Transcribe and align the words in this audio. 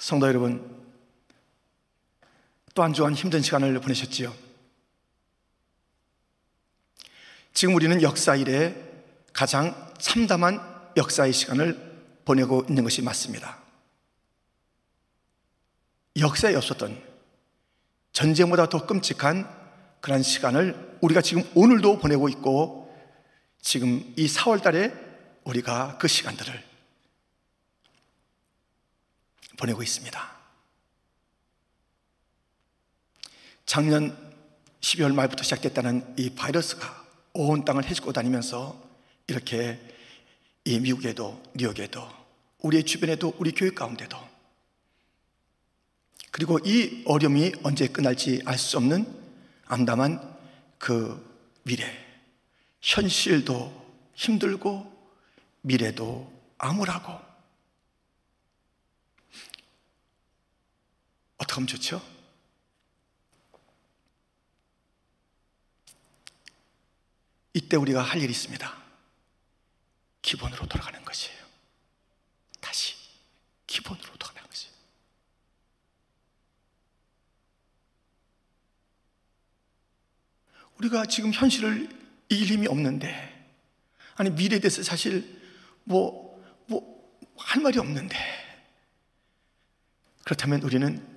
성도 0.00 0.26
여러분, 0.26 0.80
또 2.74 2.82
한 2.82 2.94
주간 2.94 3.12
힘든 3.12 3.42
시간을 3.42 3.78
보내셨지요. 3.80 4.34
지금 7.52 7.74
우리는 7.74 8.00
역사 8.00 8.34
이래 8.34 8.74
가장 9.34 9.92
참담한 9.98 10.58
역사의 10.96 11.34
시간을 11.34 12.22
보내고 12.24 12.64
있는 12.70 12.82
것이 12.82 13.02
맞습니다. 13.02 13.58
역사에 16.18 16.54
없었던 16.54 16.98
전쟁보다 18.12 18.70
더 18.70 18.86
끔찍한 18.86 19.46
그런 20.00 20.22
시간을 20.22 20.96
우리가 21.02 21.20
지금 21.20 21.42
오늘도 21.54 21.98
보내고 21.98 22.30
있고 22.30 22.90
지금 23.60 24.14
이 24.16 24.26
4월 24.26 24.62
달에 24.62 24.94
우리가 25.44 25.98
그 25.98 26.08
시간들을 26.08 26.69
보내고 29.60 29.82
있습니다. 29.82 30.40
작년 33.66 34.16
12월 34.80 35.14
말부터 35.14 35.44
시작됐다는 35.44 36.14
이 36.18 36.30
바이러스가 36.30 37.06
온 37.34 37.64
땅을 37.64 37.84
헤집고 37.84 38.12
다니면서 38.12 38.82
이렇게 39.28 39.78
이 40.64 40.80
미국에도 40.80 41.40
뉴욕에도 41.54 42.08
우리의 42.58 42.84
주변에도 42.84 43.34
우리 43.38 43.52
교회 43.52 43.70
가운데도 43.70 44.18
그리고 46.30 46.58
이 46.64 47.02
어려움이 47.06 47.52
언제 47.62 47.86
끝날지 47.86 48.42
알 48.46 48.58
수 48.58 48.76
없는 48.78 49.06
암담한 49.66 50.38
그 50.78 51.28
미래 51.62 51.86
현실도 52.80 53.72
힘들고 54.14 54.90
미래도 55.60 56.32
암울하고 56.58 57.29
하면 61.60 61.66
좋죠? 61.66 62.02
이때 67.52 67.76
우리가 67.76 68.02
할 68.02 68.22
일이 68.22 68.30
있습니다. 68.30 68.80
기본으로 70.22 70.66
돌아가는 70.66 71.04
것이에요. 71.04 71.38
다시 72.60 72.94
기본으로 73.66 74.16
돌아가는 74.16 74.48
것이에요. 74.48 74.74
우리가 80.78 81.06
지금 81.06 81.32
현실을 81.32 81.88
이길 82.28 82.46
힘이 82.46 82.68
없는데, 82.68 83.36
아니, 84.14 84.30
미래에 84.30 84.60
대해서 84.60 84.82
사실 84.82 85.40
뭐, 85.84 86.40
뭐, 86.66 87.18
할 87.36 87.62
말이 87.62 87.78
없는데, 87.78 88.16
그렇다면 90.24 90.62
우리는 90.62 91.09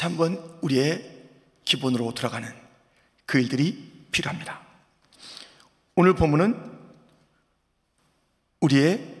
다시 0.00 0.04
한번 0.04 0.58
우리의 0.62 1.26
기본으로 1.66 2.14
돌아가는 2.14 2.50
그 3.26 3.38
일들이 3.38 4.06
필요합니다. 4.10 4.58
오늘 5.94 6.14
본문은 6.14 6.58
우리의 8.60 9.14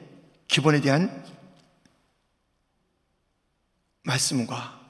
기본에 0.48 0.80
대한 0.80 1.22
말씀과 4.04 4.80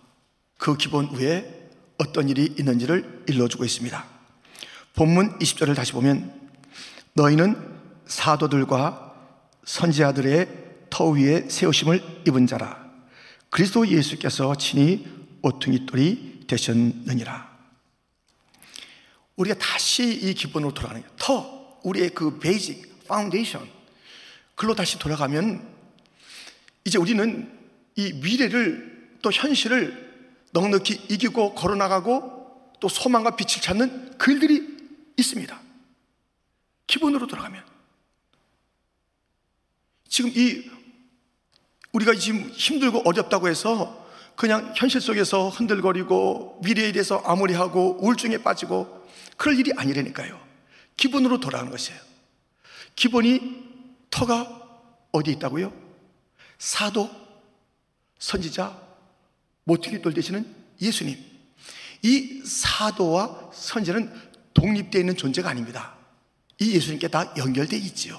그 0.59 0.77
기본 0.77 1.13
위에 1.17 1.69
어떤 1.99 2.29
일이 2.29 2.45
있는지를 2.57 3.25
일러주고 3.27 3.65
있습니다. 3.65 4.07
본문 4.95 5.41
20절을 5.41 5.75
다시 5.75 5.91
보면 5.91 6.51
너희는 7.15 7.81
사도들과 8.07 9.13
선지자들의 9.65 10.87
터 10.89 11.09
위에 11.09 11.49
세우심을 11.49 12.23
입은 12.29 12.47
자라 12.47 12.89
그리스도 13.51 13.89
예수께서 13.89 14.55
친히 14.55 15.20
모퉁이 15.43 15.87
돌이 15.87 16.45
되셨느니라. 16.47 17.51
우리가 19.37 19.57
다시 19.59 20.05
이 20.05 20.35
기본으로 20.35 20.75
돌아가는 20.75 21.01
거예요. 21.01 21.17
터, 21.17 21.79
우리의 21.83 22.11
그 22.11 22.39
basic, 22.39 23.07
foundation. 23.07 23.69
글로 24.55 24.75
다시 24.75 24.99
돌아가면 24.99 25.67
이제 26.85 26.99
우리는 26.99 27.51
이 27.97 28.13
미래를 28.13 29.19
또 29.23 29.33
현실을 29.33 30.11
넉넉히 30.53 31.07
이기고 31.09 31.55
걸어나가고 31.55 32.73
또 32.81 32.89
소망과 32.89 33.37
빛을 33.37 33.63
찾는 33.63 34.19
그 34.19 34.33
일들이 34.33 34.67
있습니다. 35.17 35.61
기본으로 36.87 37.27
돌아가면. 37.27 37.65
지금 40.09 40.31
이 40.35 40.69
우리가 41.93 42.15
지금 42.15 42.51
힘들고 42.51 43.03
어렵다고 43.05 43.49
해서 43.49 44.00
그냥 44.41 44.73
현실 44.75 45.03
속에서 45.03 45.51
흔들거리고 45.51 46.61
미래에 46.65 46.93
대해서 46.93 47.19
암울해하고 47.19 47.99
우울증에 48.01 48.39
빠지고 48.39 49.07
그럴 49.37 49.59
일이 49.59 49.71
아니라니까요. 49.77 50.41
기본으로 50.97 51.41
돌아가는 51.41 51.71
것이에요. 51.71 52.01
기본이 52.97 53.63
터가 54.11 54.81
어디 55.13 55.33
있다고요? 55.33 55.71
사도, 56.57 57.11
선지자, 58.19 58.81
모퉁이 59.65 60.01
돌 60.01 60.15
되시는 60.15 60.57
예수님. 60.81 61.23
이 62.01 62.43
사도와 62.43 63.51
선지자는 63.53 64.11
독립되어 64.55 65.01
있는 65.01 65.17
존재가 65.19 65.51
아닙니다. 65.51 65.97
이 66.59 66.73
예수님께 66.73 67.09
다 67.09 67.31
연결되어 67.37 67.79
있지요. 67.79 68.19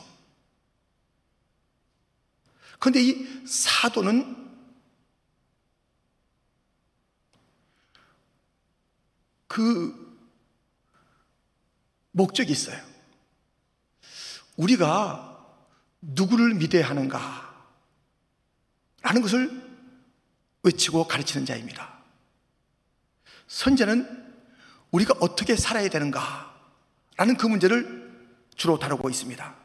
그런데 2.78 3.02
이 3.02 3.26
사도는 3.48 4.41
그 9.52 9.94
목적이 12.12 12.54
있어요. 12.54 12.80
우리가 14.56 15.46
누구를 16.00 16.54
믿어야 16.54 16.90
하는가? 16.90 17.52
라는 19.02 19.22
것을 19.22 19.52
외치고 20.64 21.06
가르치는 21.06 21.46
자입니다. 21.46 22.00
선제는 23.48 24.08
우리가 24.92 25.16
어떻게 25.20 25.58
살아야 25.58 25.90
되는가? 25.90 26.56
라는 27.18 27.36
그 27.36 27.46
문제를 27.46 28.10
주로 28.56 28.80
다루고 28.80 29.10
있습니다. 29.10 29.56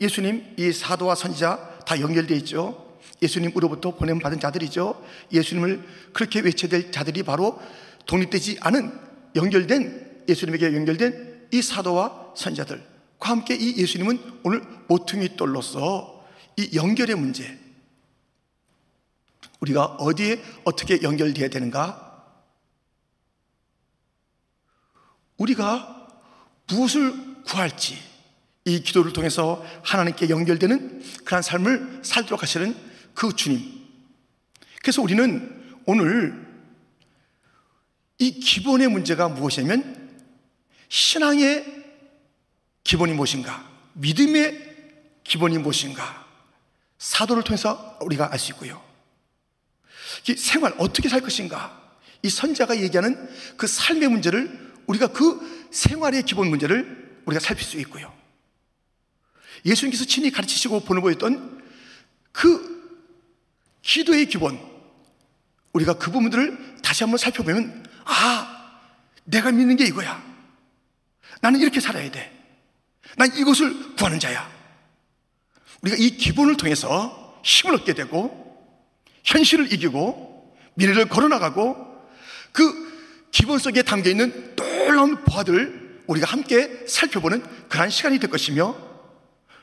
예수님, 0.00 0.56
이 0.58 0.72
사도와 0.72 1.14
선지자 1.14 1.84
다 1.86 2.00
연결되어 2.00 2.36
있죠. 2.38 2.98
예수님으로부터 3.22 3.94
보냄받은 3.94 4.40
자들이죠. 4.40 5.06
예수님을 5.30 6.10
그렇게 6.12 6.40
외쳐야 6.40 6.68
될 6.68 6.90
자들이 6.90 7.22
바로 7.22 7.60
독립되지 8.08 8.58
않은 8.62 8.98
연결된 9.36 10.24
예수님에게 10.28 10.74
연결된 10.74 11.48
이 11.52 11.62
사도와 11.62 12.32
선자들과 12.34 12.82
함께 13.20 13.54
이 13.54 13.76
예수님은 13.76 14.40
오늘 14.42 14.62
모퉁이 14.88 15.36
돌로서 15.36 16.26
이 16.56 16.70
연결의 16.74 17.16
문제 17.16 17.58
우리가 19.60 19.84
어디에 19.84 20.42
어떻게 20.64 21.02
연결되어야 21.02 21.50
되는가? 21.50 22.06
우리가 25.36 26.08
무엇을 26.68 27.42
구할지 27.44 27.98
이 28.64 28.82
기도를 28.82 29.12
통해서 29.12 29.64
하나님께 29.84 30.30
연결되는 30.30 31.02
그러한 31.24 31.42
삶을 31.42 32.00
살도록 32.02 32.42
하시는 32.42 32.74
그 33.14 33.34
주님. 33.34 33.86
그래서 34.82 35.02
우리는 35.02 35.80
오늘 35.86 36.47
이 38.18 38.40
기본의 38.40 38.88
문제가 38.88 39.28
무엇이냐면 39.28 40.08
신앙의 40.88 41.84
기본이 42.82 43.12
무엇인가? 43.12 43.68
믿음의 43.94 44.76
기본이 45.24 45.58
무엇인가? 45.58 46.26
사도를 46.98 47.44
통해서 47.44 47.98
우리가 48.02 48.32
알 48.32 48.38
수 48.38 48.52
있고요. 48.52 48.82
이 50.28 50.34
생활 50.34 50.74
어떻게 50.78 51.08
살 51.08 51.20
것인가? 51.20 51.78
이 52.22 52.28
선자가 52.28 52.80
얘기하는 52.80 53.28
그 53.56 53.66
삶의 53.66 54.08
문제를 54.08 54.72
우리가 54.86 55.08
그 55.08 55.68
생활의 55.70 56.24
기본 56.24 56.48
문제를 56.48 57.20
우리가 57.26 57.40
살필 57.40 57.64
수 57.64 57.78
있고요. 57.80 58.12
예수님께서 59.64 60.04
친히 60.06 60.30
가르치시고 60.30 60.80
보내보였던 60.80 61.62
그 62.32 62.78
기도의 63.82 64.26
기본, 64.26 64.58
우리가 65.72 65.94
그 65.94 66.10
부분들을 66.10 66.78
다시 66.82 67.04
한번 67.04 67.18
살펴보면 67.18 67.86
아, 68.08 68.72
내가 69.24 69.52
믿는 69.52 69.76
게 69.76 69.84
이거야. 69.84 70.22
나는 71.40 71.60
이렇게 71.60 71.78
살아야 71.78 72.10
돼. 72.10 72.34
난 73.16 73.34
이것을 73.36 73.94
구하는 73.96 74.18
자야. 74.18 74.50
우리가 75.82 75.96
이 75.98 76.16
기본을 76.16 76.56
통해서 76.56 77.40
힘을 77.44 77.74
얻게 77.74 77.94
되고, 77.94 78.66
현실을 79.24 79.72
이기고, 79.72 80.56
미래를 80.74 81.08
걸어나가고, 81.08 81.76
그 82.52 83.28
기본 83.30 83.58
속에 83.58 83.82
담겨 83.82 84.10
있는 84.10 84.56
놀라운 84.56 85.22
보화들을 85.24 86.04
우리가 86.06 86.26
함께 86.26 86.86
살펴보는 86.86 87.44
그러한 87.68 87.90
시간이 87.90 88.18
될 88.18 88.30
것이며, 88.30 88.74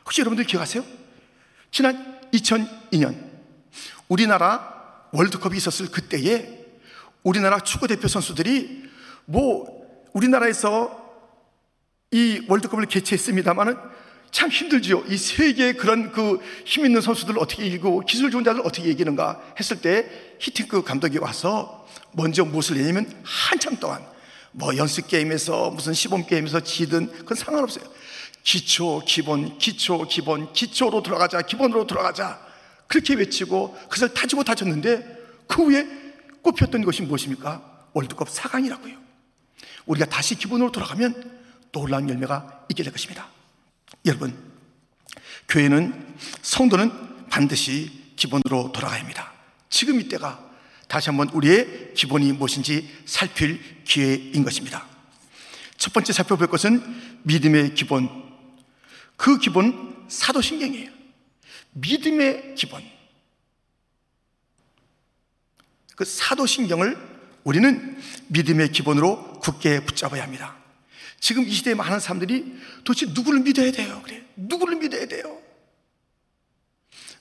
혹시 0.05 0.21
여러분들 0.21 0.45
기억하세요? 0.45 0.85
지난 1.71 2.21
2002년, 2.31 3.19
우리나라 4.07 5.07
월드컵이 5.11 5.57
있었을 5.57 5.89
그때에 5.89 6.64
우리나라 7.25 7.59
축구 7.59 7.87
대표 7.87 8.07
선수들이 8.07 8.83
뭐 9.25 9.67
우리나라에서 10.13 11.03
이 12.11 12.45
월드컵을 12.47 12.85
개최했습니다마는 12.85 13.75
참 14.31 14.49
힘들지요. 14.49 15.03
이 15.07 15.17
세계의 15.17 15.73
그런 15.77 16.11
그 16.11 16.39
힘 16.65 16.85
있는 16.85 17.01
선수들을 17.01 17.39
어떻게 17.39 17.65
이기고 17.65 18.01
기술 18.01 18.29
좋은 18.31 18.43
자들 18.43 18.61
어떻게 18.61 18.89
이기는가 18.89 19.41
했을 19.59 19.81
때 19.81 20.07
히팅크 20.39 20.83
감독이 20.83 21.17
와서 21.17 21.87
먼저 22.11 22.45
무엇을 22.45 22.77
내냐면 22.77 23.11
한참 23.23 23.77
동안 23.77 24.05
뭐 24.51 24.75
연습 24.77 25.07
게임에서 25.07 25.71
무슨 25.71 25.93
시범 25.93 26.27
게임에서 26.27 26.59
지든 26.61 27.11
그건 27.11 27.35
상관없어요. 27.35 27.85
기초, 28.43 29.01
기본, 29.05 29.57
기초, 29.57 30.05
기본, 30.07 30.53
기초로 30.53 31.01
들어가자, 31.01 31.41
기본으로 31.41 31.87
들어가자. 31.87 32.39
그렇게 32.87 33.15
외치고 33.15 33.73
그것을 33.83 34.13
타지고 34.13 34.43
다쳤는데 34.43 35.23
그 35.47 35.63
후에 35.63 36.04
꼽혔던 36.45 36.83
것이 36.85 37.01
무엇입니까? 37.01 37.89
월드컵 37.93 38.29
4강이라고요. 38.29 38.97
우리가 39.87 40.05
다시 40.05 40.35
기본으로 40.35 40.71
돌아가면 40.71 41.39
놀라운 41.71 42.07
열매가 42.07 42.67
있게 42.69 42.83
될 42.83 42.91
것입니다. 42.91 43.27
여러분, 44.05 44.37
교회는 45.49 46.15
성도는 46.41 47.27
반드시 47.29 48.13
기본으로 48.15 48.71
돌아가야 48.71 48.99
합니다. 49.01 49.33
지금 49.69 49.99
이때가 49.99 50.39
다시 50.87 51.09
한번 51.09 51.29
우리의 51.29 51.93
기본이 51.95 52.31
무엇인지 52.33 53.03
살필 53.05 53.83
기회인 53.83 54.43
것입니다. 54.43 54.85
첫 55.77 55.93
번째 55.93 56.13
살펴볼 56.13 56.47
것은 56.47 57.21
믿음의 57.23 57.73
기본. 57.73 58.07
그 59.17 59.39
기본 59.39 60.05
사도신경이에요. 60.07 60.91
믿음의 61.71 62.55
기본. 62.55 62.94
그 65.95 66.03
사도신경을 66.05 66.97
우리는 67.43 67.97
믿음의 68.27 68.71
기본으로 68.71 69.39
굳게 69.39 69.85
붙잡아야 69.85 70.23
합니다. 70.23 70.55
지금 71.19 71.43
이 71.43 71.51
시대에 71.51 71.73
많은 71.73 71.99
사람들이 71.99 72.55
도대체 72.83 73.07
누구를 73.07 73.39
믿어야 73.39 73.71
돼요? 73.71 74.01
그래. 74.03 74.23
누구를 74.35 74.75
믿어야 74.77 75.07
돼요? 75.07 75.39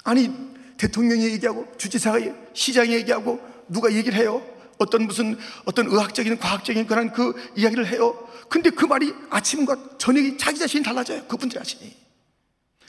아니, 0.03 0.31
대통령이 0.77 1.25
얘기하고, 1.25 1.73
주지사가, 1.79 2.19
시장이 2.53 2.93
얘기하고, 2.95 3.41
누가 3.69 3.93
얘기를 3.93 4.19
해요? 4.19 4.45
어떤 4.79 5.07
무슨, 5.07 5.39
어떤 5.65 5.87
의학적인, 5.87 6.39
과학적인 6.39 6.87
그런 6.87 7.13
그 7.13 7.35
이야기를 7.57 7.87
해요. 7.87 8.29
근데 8.49 8.71
그 8.71 8.85
말이 8.85 9.15
아침과 9.31 9.97
저녁이 9.99 10.37
자기 10.37 10.59
자신이 10.59 10.83
달라져요. 10.83 11.25
그분들 11.27 11.59
자신이. 11.59 11.97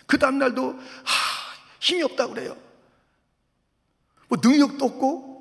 그 0.06 0.18
다음날도, 0.18 0.74
하, 0.74 0.80
힘이 1.80 2.04
없다 2.04 2.28
그래요. 2.28 2.58
뭐 4.28 4.38
능력도 4.42 4.84
없고, 4.84 5.35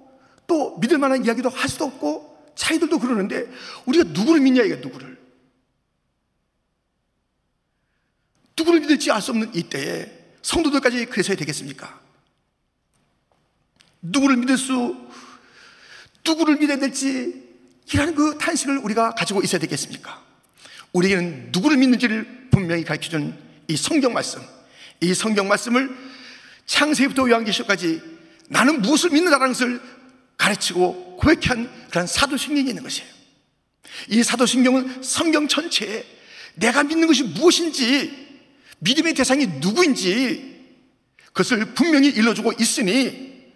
또 0.46 0.76
믿을 0.78 0.98
만한 0.98 1.24
이야기도 1.24 1.48
할 1.48 1.68
수도 1.68 1.84
없고, 1.86 2.52
차이들도 2.54 2.98
그러는데, 2.98 3.46
우리가 3.86 4.04
누구를 4.10 4.40
믿냐, 4.40 4.62
이게 4.62 4.76
누구를. 4.76 5.18
누구를 8.56 8.80
믿을지 8.80 9.10
알 9.10 9.20
수 9.20 9.32
없는 9.32 9.54
이때에 9.54 10.10
성도들까지 10.42 11.06
그래서야 11.06 11.36
되겠습니까? 11.36 12.00
누구를 14.02 14.36
믿을 14.36 14.56
수, 14.58 14.96
누구를 16.26 16.56
믿어야 16.56 16.78
될지, 16.78 17.42
이라는 17.92 18.14
그 18.14 18.38
탄식을 18.38 18.78
우리가 18.78 19.14
가지고 19.14 19.42
있어야 19.42 19.60
되겠습니까? 19.60 20.22
우리에게는 20.92 21.50
누구를 21.52 21.76
믿는지를 21.76 22.48
분명히 22.50 22.84
가르쳐 22.84 23.10
준 23.10 23.44
이 23.68 23.76
성경 23.76 24.12
말씀, 24.12 24.42
이 25.00 25.14
성경 25.14 25.48
말씀을 25.48 25.94
창세부터 26.66 27.28
요한계시까지 27.28 28.02
나는 28.48 28.82
무엇을 28.82 29.10
믿는다는 29.10 29.48
것을 29.48 29.80
가르치고 30.36 31.16
고백한 31.16 31.88
그런 31.90 32.06
사도신경이 32.06 32.68
있는 32.68 32.82
것이에요. 32.82 33.08
이 34.08 34.22
사도신경은 34.22 35.02
성경 35.02 35.48
전체에 35.48 36.04
내가 36.54 36.82
믿는 36.82 37.06
것이 37.06 37.22
무엇인지 37.22 38.24
믿음의 38.80 39.14
대상이 39.14 39.46
누구인지 39.46 40.54
그것을 41.26 41.74
분명히 41.74 42.08
일러주고 42.08 42.52
있으니 42.60 43.52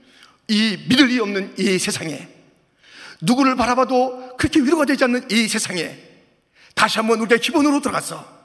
이 0.48 0.78
믿을 0.88 1.06
리 1.06 1.18
없는 1.20 1.54
이 1.58 1.78
세상에 1.78 2.28
누구를 3.20 3.56
바라봐도 3.56 4.36
그렇게 4.36 4.60
위로가 4.60 4.84
되지 4.84 5.04
않는 5.04 5.30
이 5.30 5.48
세상에 5.48 5.98
다시 6.74 6.98
한번 6.98 7.20
우리가 7.20 7.36
기본으로 7.40 7.80
들어가서 7.80 8.38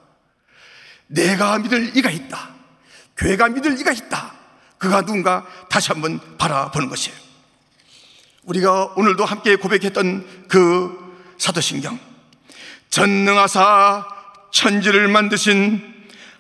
내가 1.08 1.60
믿을 1.60 1.96
이가 1.96 2.10
있다. 2.10 2.54
교회가 3.18 3.50
믿을 3.50 3.80
이가 3.80 3.92
있다. 3.92 4.34
그가 4.78 5.02
누군가 5.02 5.48
다시 5.70 5.90
한번 5.90 6.20
바라보는 6.38 6.90
것이에요. 6.90 7.23
우리가 8.46 8.94
오늘도 8.96 9.24
함께 9.24 9.56
고백했던 9.56 10.48
그 10.50 10.92
사도신경. 11.38 11.98
전능하사 12.90 14.06
천지를 14.52 15.08
만드신 15.08 15.82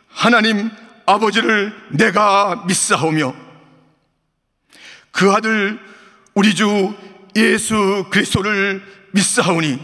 하나님 0.09 0.69
아버지를 1.05 1.73
내가 1.91 2.63
믿사오며 2.67 3.33
그 5.11 5.31
아들 5.31 5.79
우리 6.33 6.53
주 6.53 6.93
예수 7.35 8.05
그리스도를 8.11 8.83
믿사오니 9.11 9.79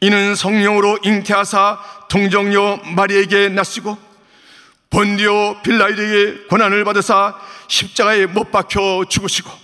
이는 0.00 0.34
성령으로 0.34 0.98
잉태하사 1.02 1.80
동정녀 2.08 2.80
마리에게 2.94 3.48
낳으시고 3.48 3.96
본디오 4.90 5.62
빌라이드에게 5.62 6.46
고난을 6.48 6.84
받으사 6.84 7.36
십자가에 7.68 8.26
못 8.26 8.52
박혀 8.52 9.04
죽으시고 9.08 9.63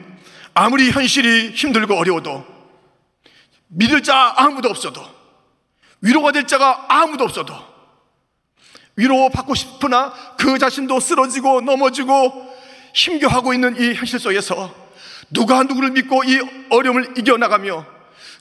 아무리 0.53 0.91
현실이 0.91 1.51
힘들고 1.51 1.95
어려워도 1.95 2.45
믿을 3.67 4.03
자 4.03 4.33
아무도 4.35 4.69
없어도 4.69 5.01
위로가 6.01 6.31
될 6.31 6.45
자가 6.47 6.85
아무도 6.89 7.23
없어도 7.23 7.53
위로받고 8.95 9.55
싶으나 9.55 10.13
그 10.37 10.57
자신도 10.57 10.99
쓰러지고 10.99 11.61
넘어지고 11.61 12.51
힘겨워하고 12.93 13.53
있는 13.53 13.79
이 13.79 13.93
현실 13.93 14.19
속에서 14.19 14.73
누가 15.29 15.63
누구를 15.63 15.91
믿고 15.91 16.23
이 16.25 16.39
어려움을 16.69 17.17
이겨나가며 17.17 17.85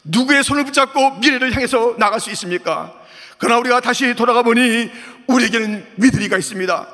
누구의 0.04 0.42
손을 0.42 0.64
붙잡고 0.64 1.18
미래를 1.18 1.54
향해서 1.54 1.96
나갈 1.98 2.20
수 2.20 2.30
있습니까? 2.30 2.92
그러나 3.38 3.58
우리가 3.60 3.80
다시 3.80 4.14
돌아가 4.14 4.42
보니 4.42 4.90
우리에게는 5.28 5.86
믿으리가 5.96 6.36
있습니다. 6.36 6.88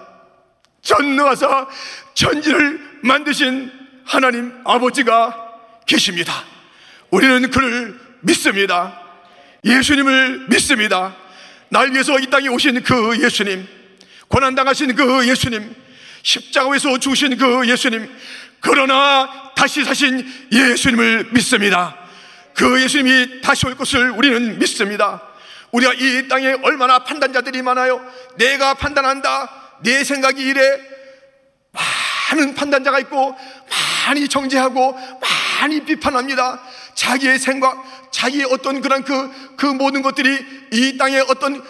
전능하사 0.82 1.66
천지를 2.14 3.00
만드신 3.02 3.72
하나님 4.06 4.60
아버지가 4.64 5.36
계십니다. 5.84 6.32
우리는 7.10 7.50
그를 7.50 7.98
믿습니다. 8.20 9.00
예수님을 9.64 10.46
믿습니다. 10.48 11.14
날 11.68 11.90
위해서 11.92 12.18
이 12.18 12.26
땅에 12.26 12.48
오신 12.48 12.82
그 12.84 13.20
예수님, 13.20 13.66
고난당하신 14.28 14.94
그 14.94 15.26
예수님, 15.28 15.74
십자가에서 16.22 16.98
죽으신 16.98 17.36
그 17.36 17.68
예수님, 17.68 18.08
그러나 18.60 19.52
다시 19.56 19.84
사신 19.84 20.24
예수님을 20.52 21.30
믿습니다. 21.32 21.96
그 22.54 22.80
예수님이 22.82 23.40
다시 23.40 23.66
올 23.66 23.76
것을 23.76 24.10
우리는 24.10 24.58
믿습니다. 24.58 25.20
우리가 25.72 25.92
이 25.94 26.28
땅에 26.28 26.56
얼마나 26.62 27.00
판단자들이 27.00 27.60
많아요. 27.62 28.00
내가 28.36 28.74
판단한다. 28.74 29.80
내 29.82 30.04
생각이 30.04 30.40
이래. 30.42 30.80
많은 31.72 32.54
판단자가 32.54 32.98
있고, 33.00 33.36
많이 34.06 34.28
정죄하고, 34.28 34.96
많이 35.20 35.84
비판합니다. 35.84 36.62
자기의 36.94 37.40
생각, 37.40 38.12
자기의 38.12 38.46
어떤 38.52 38.80
그런 38.80 39.02
그, 39.02 39.56
그 39.56 39.66
모든 39.66 40.02
것들이 40.02 40.38
이 40.72 40.96
땅에 40.96 41.18
어떤 41.18 41.62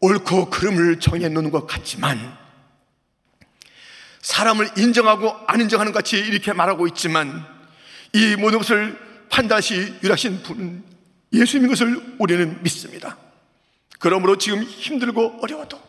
옳고 0.00 0.50
그름을 0.50 1.00
정해놓는 1.00 1.50
것 1.50 1.66
같지만, 1.66 2.36
사람을 4.20 4.72
인정하고 4.76 5.34
안 5.46 5.60
인정하는 5.62 5.92
것 5.92 6.00
같이 6.00 6.18
이렇게 6.18 6.52
말하고 6.52 6.86
있지만, 6.88 7.46
이 8.12 8.36
모든 8.36 8.58
것을 8.58 8.98
판단시 9.30 9.94
유라신 10.02 10.42
분은 10.42 10.84
예수님인 11.32 11.70
것을 11.70 12.16
우리는 12.18 12.62
믿습니다. 12.62 13.16
그러므로 13.98 14.36
지금 14.36 14.62
힘들고 14.62 15.40
어려워도, 15.42 15.80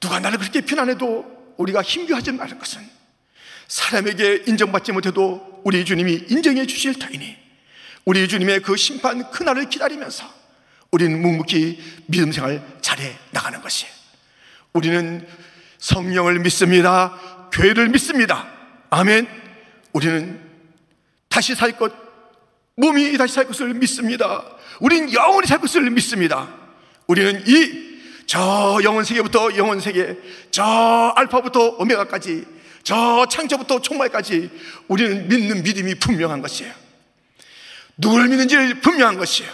누가 0.00 0.18
나를 0.18 0.38
그렇게 0.38 0.60
비난해도 0.60 1.37
우리가 1.58 1.82
힘겨하지 1.82 2.32
말는 2.32 2.58
것은 2.58 2.80
사람에게 3.68 4.44
인정받지 4.46 4.92
못해도 4.92 5.60
우리 5.64 5.84
주님이 5.84 6.24
인정해 6.28 6.66
주실 6.66 6.98
터이니 6.98 7.36
우리 8.06 8.26
주님의 8.26 8.60
그 8.60 8.76
심판 8.76 9.30
그날을 9.30 9.68
기다리면서 9.68 10.24
우리는 10.90 11.20
묵묵히 11.20 11.78
믿음 12.06 12.32
생활 12.32 12.62
잘해 12.80 13.14
나가는 13.32 13.60
것이에요. 13.60 13.92
우리는 14.72 15.26
성령을 15.78 16.38
믿습니다. 16.38 17.18
교회를 17.52 17.88
믿습니다. 17.90 18.50
아멘. 18.90 19.28
우리는 19.92 20.40
다시 21.28 21.54
살 21.54 21.72
것, 21.72 21.92
몸이 22.76 23.18
다시 23.18 23.34
살 23.34 23.44
것을 23.46 23.74
믿습니다. 23.74 24.44
우리는 24.80 25.12
영원히 25.12 25.46
살 25.46 25.60
것을 25.60 25.90
믿습니다. 25.90 26.48
우리는 27.06 27.42
이 27.46 27.97
저 28.28 28.78
영원 28.84 29.06
세계부터 29.06 29.56
영원 29.56 29.80
세계, 29.80 30.14
저 30.50 30.62
알파부터 31.16 31.76
오메가까지, 31.78 32.44
저 32.82 33.26
창조부터 33.26 33.80
총말까지 33.80 34.50
우리는 34.86 35.28
믿는 35.28 35.62
믿음이 35.62 35.94
분명한 35.94 36.42
것이에요. 36.42 36.74
누굴 37.96 38.28
믿는지 38.28 38.54
분명한 38.82 39.16
것이에요. 39.16 39.50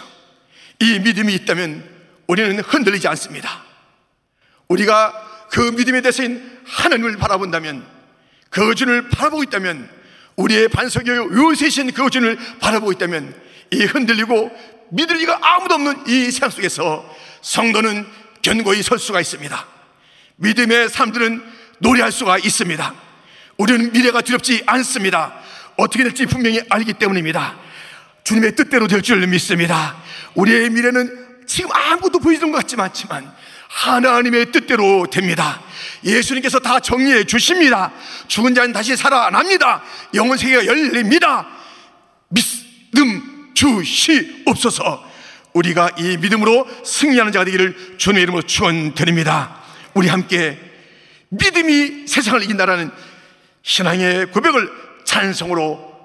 이 0.81 0.99
믿음이 0.99 1.33
있다면 1.33 1.89
우리는 2.27 2.59
흔들리지 2.59 3.07
않습니다. 3.07 3.63
우리가 4.67 5.47
그 5.51 5.61
믿음에 5.61 6.01
대해서인 6.01 6.59
하나님을 6.65 7.15
바라본다면 7.15 7.85
그 8.49 8.75
주를 8.75 9.09
바라보고 9.09 9.43
있다면 9.43 9.89
우리의 10.35 10.67
반석이요 10.67 11.29
요새신 11.31 11.93
그 11.93 12.09
주를 12.09 12.37
바라보고 12.59 12.91
있다면 12.91 13.33
이 13.71 13.85
흔들리고 13.85 14.51
믿을 14.89 15.15
리가 15.15 15.39
아무도 15.41 15.75
없는 15.75 16.07
이 16.07 16.25
세상 16.25 16.49
속에서 16.49 17.09
성도는 17.41 18.24
견고히 18.45 18.83
설 18.83 18.99
수가 18.99 19.19
있습니다. 19.21 19.65
믿음의 20.35 20.89
사람들은 20.89 21.43
노래할 21.79 22.11
수가 22.11 22.37
있습니다. 22.37 22.93
우리는 23.57 23.91
미래가 23.91 24.21
두렵지 24.21 24.61
않습니다. 24.67 25.33
어떻게 25.77 26.03
될지 26.03 26.27
분명히 26.27 26.61
알기 26.69 26.93
때문입니다. 26.93 27.57
주님의 28.23 28.55
뜻대로 28.55 28.87
될 28.87 29.01
줄 29.01 29.25
믿습니다. 29.25 29.97
우리의 30.35 30.69
미래는 30.69 31.45
지금 31.47 31.71
아무것도 31.73 32.19
보이는 32.19 32.51
것 32.51 32.59
같지만 32.59 33.33
하나님의 33.67 34.51
뜻대로 34.51 35.07
됩니다. 35.07 35.61
예수님께서 36.03 36.59
다 36.59 36.79
정리해 36.79 37.23
주십니다. 37.23 37.91
죽은 38.27 38.53
자는 38.53 38.73
다시 38.73 38.95
살아납니다. 38.95 39.81
영원 40.13 40.37
세계가 40.37 40.67
열립니다. 40.67 41.47
믿음 42.29 43.53
주시옵소서. 43.55 45.14
우리가 45.55 45.91
이 45.97 46.17
믿음으로 46.17 46.67
승리하는 46.83 47.31
자가 47.31 47.45
되기를 47.45 47.97
주님의 47.97 48.23
이름으로 48.23 48.43
축원드립니다. 48.43 49.55
우리 49.93 50.09
함께 50.09 50.59
믿음이 51.29 52.07
세상을 52.07 52.43
이긴다라는 52.43 52.91
신앙의 53.63 54.27
고백을 54.27 54.69
찬성으로 55.05 55.95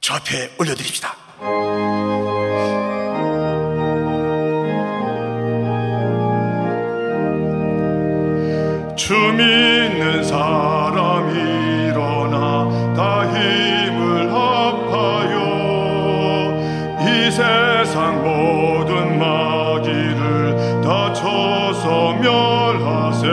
저 0.00 0.14
앞에 0.14 0.54
올려드립시다. 0.58 1.16
주 8.96 9.14
믿는 9.14 10.24
사람 10.24 11.30
일 11.34 11.61
세상 17.92 18.22
모든 18.24 19.18
마귀를 19.18 20.80
다 20.82 21.12
쳐서 21.12 22.14
멸하세 22.14 23.28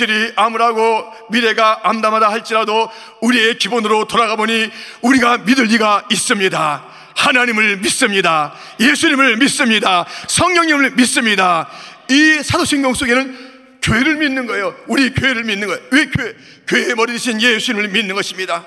현실이 0.00 0.32
암울하고 0.36 1.12
미래가 1.30 1.80
암담하다 1.82 2.30
할지라도 2.30 2.90
우리의 3.20 3.58
기본으로 3.58 4.06
돌아가 4.06 4.36
보니 4.36 4.70
우리가 5.02 5.38
믿을 5.38 5.66
리가 5.66 6.04
있습니다. 6.10 6.84
하나님을 7.14 7.78
믿습니다. 7.78 8.54
예수님을 8.80 9.36
믿습니다. 9.36 10.06
성령님을 10.26 10.92
믿습니다. 10.92 11.68
이 12.08 12.40
사도신경 12.42 12.94
속에는 12.94 13.50
교회를 13.82 14.16
믿는 14.16 14.46
거예요. 14.46 14.74
우리 14.86 15.10
교회를 15.10 15.44
믿는 15.44 15.68
거예요. 15.68 15.82
왜 15.90 16.06
교회? 16.06 16.34
교회의 16.66 16.94
머리 16.94 17.12
대신 17.12 17.40
예수님을 17.40 17.88
믿는 17.88 18.14
것입니다. 18.14 18.64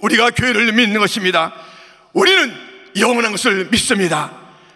우리가 0.00 0.30
교회를 0.30 0.72
믿는 0.72 1.00
것입니다. 1.00 1.52
우리는 2.12 2.54
영원한 2.96 3.32
것을 3.32 3.68
믿습니다. 3.70 4.32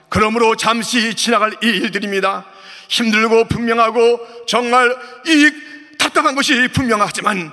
그러므로 0.09 0.57
잠시 0.57 1.15
지나갈 1.15 1.53
이 1.63 1.67
일들입니다. 1.67 2.45
힘들고 2.89 3.49
분명하고 3.49 4.21
정말 4.47 4.95
이 5.27 5.51
답답한 6.12 6.35
것이 6.35 6.69
분명하지만 6.69 7.50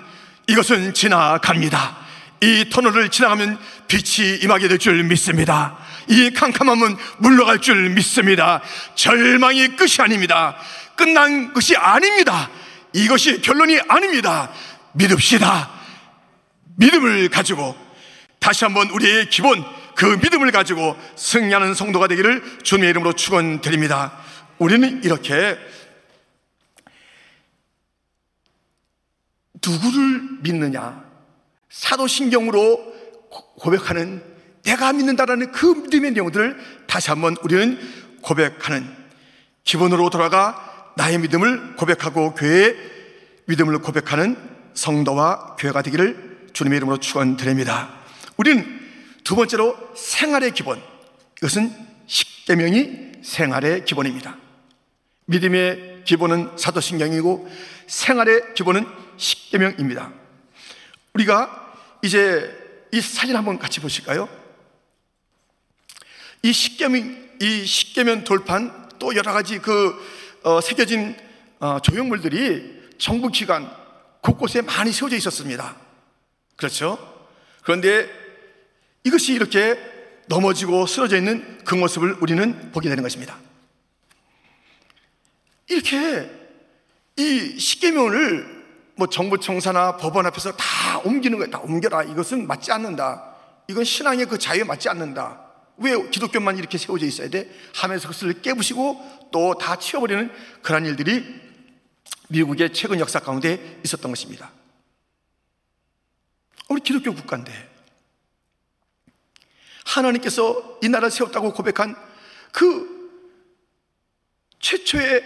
이것은 0.47 0.93
지나갑니다. 0.93 1.97
이 2.41 2.65
터널을 2.69 3.09
지나가면 3.09 3.57
빛이 3.87 4.39
임하게 4.43 4.67
될 4.67 4.77
줄 4.77 5.01
믿습니다. 5.03 5.77
이 6.07 6.31
캄캄함은 6.31 6.97
물러갈 7.19 7.59
줄 7.59 7.89
믿습니다. 7.91 8.61
절망이 8.95 9.75
끝이 9.75 9.95
아닙니다. 9.99 10.57
끝난 10.95 11.53
것이 11.53 11.75
아닙니다. 11.77 12.49
이것이 12.93 13.41
결론이 13.41 13.79
아닙니다. 13.87 14.51
믿읍시다. 14.93 15.69
믿음을 16.75 17.29
가지고 17.29 17.75
다시 18.39 18.65
한번 18.65 18.89
우리의 18.89 19.29
기본 19.29 19.63
그 19.95 20.05
믿음을 20.21 20.51
가지고 20.51 20.97
승리하는 21.15 21.73
성도가 21.73 22.07
되기를 22.07 22.59
주님의 22.63 22.89
이름으로 22.89 23.13
축원드립니다. 23.13 24.13
우리는 24.57 25.01
이렇게 25.03 25.57
누구를 29.69 30.39
믿느냐? 30.41 31.03
사도신경으로 31.69 32.93
고백하는 33.59 34.23
내가 34.63 34.91
믿는다라는 34.93 35.51
그 35.51 35.65
믿음의 35.65 36.11
내용들을 36.11 36.57
다시 36.87 37.09
한번 37.09 37.35
우리는 37.43 37.79
고백하는 38.21 38.87
기본으로 39.63 40.09
돌아가 40.09 40.91
나의 40.97 41.19
믿음을 41.19 41.75
고백하고 41.75 42.33
교회에 42.33 42.75
믿음을 43.45 43.79
고백하는 43.79 44.35
성도와 44.73 45.55
교회가 45.57 45.81
되기를 45.81 46.49
주님의 46.53 46.77
이름으로 46.77 46.97
축원드립니다. 46.97 47.89
우리는 48.37 48.65
두 49.23 49.35
번째로 49.35 49.77
생활의 49.95 50.51
기본. 50.51 50.81
이것은 51.37 51.71
십계명이 52.07 53.11
생활의 53.21 53.85
기본입니다. 53.85 54.37
믿음의 55.25 56.03
기본은 56.05 56.57
사도신경이고 56.57 57.49
생활의 57.87 58.53
기본은 58.55 58.85
십계명입니다. 59.19 60.11
우리가 61.13 61.75
이제 62.01 62.87
이 62.91 63.01
사진 63.01 63.35
한번 63.35 63.59
같이 63.59 63.79
보실까요? 63.79 64.27
이 66.41 66.51
십계명, 66.51 67.29
이 67.41 67.65
십계명 67.65 68.23
돌판 68.23 68.89
또 68.97 69.15
여러 69.15 69.33
가지 69.33 69.59
그 69.59 69.95
어, 70.43 70.61
새겨진 70.61 71.15
어, 71.59 71.79
조형물들이 71.81 72.89
정부 72.97 73.29
기관 73.29 73.69
곳곳에 74.21 74.61
많이 74.61 74.91
세워져 74.91 75.17
있었습니다. 75.17 75.75
그렇죠? 76.55 76.97
그런데 77.63 78.09
이것이 79.03 79.33
이렇게 79.33 79.77
넘어지고 80.27 80.85
쓰러져 80.85 81.17
있는 81.17 81.59
그 81.65 81.75
모습을 81.75 82.17
우리는 82.21 82.71
보게 82.71 82.87
되는 82.87 83.03
것입니다. 83.03 83.37
이렇게 85.67 86.29
이 87.17 87.59
십계명을 87.59 88.58
뭐 88.99 89.07
정부 89.07 89.39
청사나 89.39 89.95
법원 89.95 90.25
앞에서 90.25 90.51
다 90.57 90.99
옮기는 91.05 91.37
거예요. 91.37 91.49
다 91.49 91.59
옮겨라. 91.59 92.03
이것은 92.03 92.45
맞지 92.45 92.73
않는다. 92.73 93.33
이건 93.69 93.85
신앙의 93.85 94.25
그 94.25 94.37
자유에 94.37 94.65
맞지 94.65 94.89
않는다. 94.89 95.39
왜 95.77 96.09
기독교만 96.09 96.57
이렇게 96.57 96.77
세워져 96.77 97.05
있어야 97.05 97.29
돼? 97.29 97.49
하면서 97.73 98.09
그것을 98.09 98.41
깨부시고 98.41 99.29
또 99.31 99.53
다 99.53 99.77
치워버리는 99.77 100.29
그런 100.61 100.85
일들이 100.85 101.23
미국의 102.27 102.73
최근 102.73 102.99
역사 102.99 103.19
가운데 103.19 103.79
있었던 103.85 104.11
것입니다. 104.11 104.51
우리 106.67 106.81
기독교 106.81 107.13
국가인데 107.13 107.53
하나님께서 109.85 110.79
이 110.83 110.89
나라를 110.89 111.09
세웠다고 111.09 111.53
고백한 111.53 111.95
그 112.51 112.99
최초의 114.59 115.23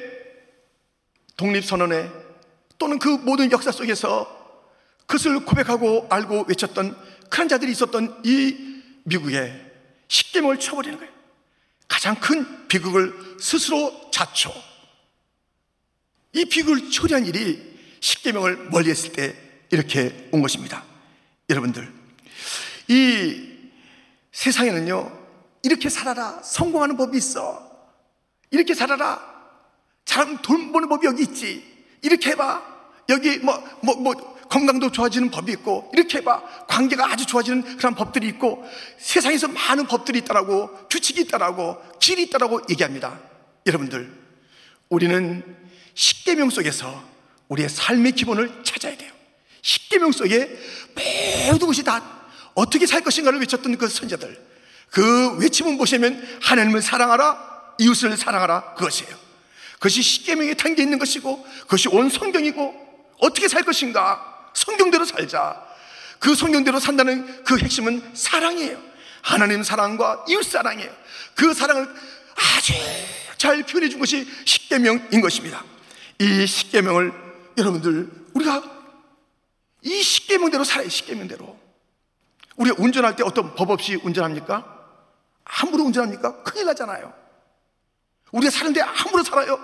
독립선언에 1.37 2.22
또는 2.83 2.99
그 2.99 3.07
모든 3.07 3.49
역사 3.49 3.71
속에서 3.71 4.27
그것을 5.07 5.45
고백하고 5.45 6.05
알고 6.09 6.47
외쳤던 6.49 6.97
그런 7.29 7.47
자들이 7.47 7.71
있었던 7.71 8.23
이 8.25 8.81
미국에 9.05 9.53
십계명을 10.09 10.59
쳐버리는 10.59 10.99
거예요. 10.99 11.13
가장 11.87 12.15
큰 12.15 12.67
비극을 12.67 13.37
스스로 13.39 14.11
자초. 14.11 14.51
이 16.33 16.43
비극을 16.43 16.91
처리한 16.91 17.25
일이 17.25 17.79
십계명을 18.01 18.69
멀리했을 18.69 19.13
때 19.13 19.33
이렇게 19.71 20.27
온 20.33 20.41
것입니다. 20.41 20.83
여러분들, 21.49 21.89
이 22.89 23.49
세상에는요 24.33 25.25
이렇게 25.63 25.87
살아라 25.87 26.41
성공하는 26.43 26.97
법이 26.97 27.17
있어. 27.17 27.65
이렇게 28.51 28.73
살아라 28.73 29.21
잘돈 30.03 30.73
버는 30.73 30.89
법이 30.89 31.07
여기 31.07 31.23
있지. 31.23 31.63
이렇게 32.01 32.31
해봐. 32.31 32.72
여기 33.09 33.37
뭐, 33.39 33.61
뭐, 33.81 33.95
뭐, 33.95 34.13
건강도 34.49 34.91
좋아지는 34.91 35.31
법이 35.31 35.51
있고, 35.53 35.89
이렇게 35.93 36.19
해봐. 36.19 36.67
관계가 36.67 37.11
아주 37.11 37.25
좋아지는 37.25 37.77
그런 37.77 37.95
법들이 37.95 38.27
있고, 38.27 38.63
세상에서 38.99 39.47
많은 39.47 39.87
법들이 39.87 40.19
있다라고, 40.19 40.87
규칙이 40.89 41.21
있다라고, 41.21 41.81
길이 41.99 42.23
있다라고 42.23 42.61
얘기합니다. 42.69 43.19
여러분들, 43.65 44.11
우리는 44.89 45.43
십계명 45.95 46.49
속에서 46.49 47.03
우리의 47.47 47.69
삶의 47.69 48.13
기본을 48.13 48.63
찾아야 48.63 48.95
돼요. 48.95 49.11
십계명 49.61 50.11
속에 50.11 50.55
모든 51.49 51.67
것이 51.67 51.83
다 51.83 52.03
어떻게 52.53 52.85
살 52.85 53.01
것인가를 53.01 53.39
외쳤던 53.39 53.77
그 53.77 53.87
선자들. 53.87 54.39
그 54.89 55.37
외침을 55.37 55.77
보시면 55.77 56.39
하나님을 56.41 56.81
사랑하라, 56.81 57.75
이웃을 57.79 58.15
사랑하라 58.15 58.75
그것이에요. 58.75 59.15
그것이 59.73 60.01
십계명에 60.01 60.53
담겨 60.53 60.83
있는 60.83 60.99
것이고 60.99 61.43
그것이 61.61 61.89
온 61.89 62.09
성경이고 62.09 62.82
어떻게 63.23 63.47
살 63.47 63.63
것인가 63.63 64.49
성경대로 64.53 65.05
살자. 65.05 65.65
그 66.19 66.35
성경대로 66.35 66.79
산다는 66.79 67.43
그 67.43 67.57
핵심은 67.57 68.11
사랑이에요. 68.13 68.77
하나님 69.21 69.63
사랑과 69.63 70.25
이웃 70.27 70.43
사랑이에요. 70.43 70.91
그 71.35 71.53
사랑을 71.53 71.87
아주 72.35 72.73
잘 73.37 73.63
표현해 73.63 73.89
준 73.89 73.99
것이 73.99 74.27
십계명인 74.45 75.21
것입니다. 75.21 75.63
이 76.19 76.45
십계명을 76.45 77.13
여러분들 77.57 78.09
우리가 78.33 78.61
이 79.81 80.01
십계명대로 80.01 80.63
살아요. 80.63 80.89
십계명대로. 80.89 81.57
우리가 82.57 82.75
운전할 82.77 83.15
때 83.15 83.23
어떤 83.23 83.55
법 83.55 83.69
없이 83.71 83.95
운전합니까? 84.03 84.65
함부로 85.45 85.83
운전합니까? 85.85 86.43
큰일 86.43 86.65
나잖아요. 86.65 87.22
우리가 88.33 88.51
사는데 88.51 88.81
함부로 88.81 89.23
살아요. 89.23 89.59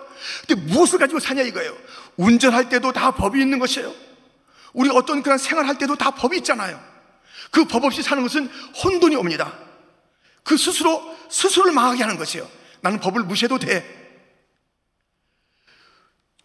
근데 0.47 0.61
무엇을 0.71 0.99
가지고 0.99 1.19
사냐 1.19 1.41
이거예요. 1.41 1.75
운전할 2.17 2.69
때도 2.69 2.93
다 2.93 3.11
법이 3.11 3.41
있는 3.41 3.59
것이에요. 3.59 3.93
우리 4.73 4.89
어떤 4.91 5.21
그런 5.23 5.37
생활할 5.37 5.77
때도 5.77 5.95
다 5.95 6.11
법이 6.11 6.37
있잖아요. 6.37 6.79
그 7.51 7.65
법 7.65 7.83
없이 7.83 8.03
사는 8.03 8.21
것은 8.21 8.47
혼돈이 8.83 9.15
옵니다. 9.15 9.57
그 10.43 10.55
스스로, 10.55 11.01
스스로를 11.29 11.73
망하게 11.73 12.03
하는 12.03 12.17
것이에요. 12.17 12.47
나는 12.81 12.99
법을 12.99 13.23
무시해도 13.23 13.57
돼. 13.57 13.83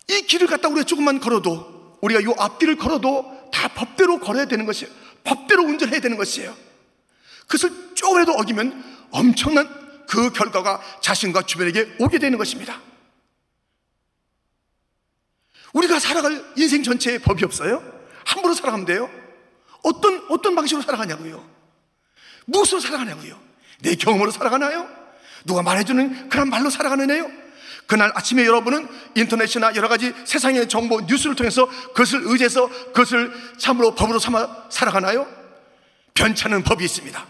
이 0.09 0.23
길을 0.23 0.47
갖다 0.47 0.69
우리가 0.69 0.85
조금만 0.85 1.21
걸어도, 1.21 1.99
우리가 2.01 2.21
이 2.21 2.35
앞길을 2.39 2.77
걸어도 2.77 3.51
다 3.53 3.69
법대로 3.69 4.19
걸어야 4.19 4.47
되는 4.47 4.65
것이에요. 4.65 4.93
법대로 5.25 5.63
운전해야 5.65 6.01
되는 6.01 6.17
것이에요. 6.17 6.57
그것을 7.43 7.95
조금이라도 7.95 8.33
어기면 8.33 9.09
엄청난 9.11 9.84
그 10.09 10.31
결과가 10.31 10.81
자신과 11.01 11.43
주변에게 11.43 11.97
오게 11.99 12.19
되는 12.19 12.39
것입니다. 12.39 12.81
우리가 15.73 15.99
살아갈 15.99 16.45
인생 16.57 16.83
전체에 16.83 17.19
법이 17.19 17.45
없어요? 17.45 17.83
함부로 18.25 18.55
살아가면 18.55 18.87
돼요? 18.87 19.11
어떤, 19.83 20.25
어떤 20.29 20.55
방식으로 20.55 20.83
살아가냐고요? 20.83 21.45
무엇으로 22.47 22.81
살아가냐고요? 22.81 23.39
내 23.81 23.95
경험으로 23.95 24.31
살아가나요? 24.31 24.89
누가 25.45 25.63
말해주는 25.63 26.29
그런 26.29 26.49
말로 26.49 26.71
살아가느냐요? 26.71 27.31
그날 27.87 28.11
아침에 28.15 28.47
여러분은 28.47 28.89
인터넷이나 29.15 29.75
여러 29.75 29.89
가지 29.89 30.15
세상의 30.25 30.69
정보, 30.69 31.01
뉴스를 31.03 31.35
통해서 31.35 31.67
그것을 31.89 32.23
의지해서 32.25 32.69
그것을 32.69 33.33
참으로 33.59 33.95
법으로 33.95 34.19
삼아 34.19 34.69
살아가나요? 34.71 35.27
변찮은 36.15 36.63
법이 36.63 36.85
있습니다. 36.85 37.27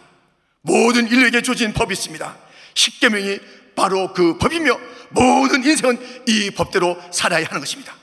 모든 0.61 1.09
인류에게 1.09 1.43
주어진 1.43 1.73
법이 1.73 1.93
있습니다. 1.93 2.44
십계명이 2.75 3.39
바로 3.75 4.13
그 4.13 4.39
법이며 4.39 4.79
모든 5.11 5.65
인생은 5.65 5.99
이 6.27 6.51
법대로 6.51 7.01
살아야 7.11 7.47
하는 7.47 7.61
것입니다. 7.61 7.95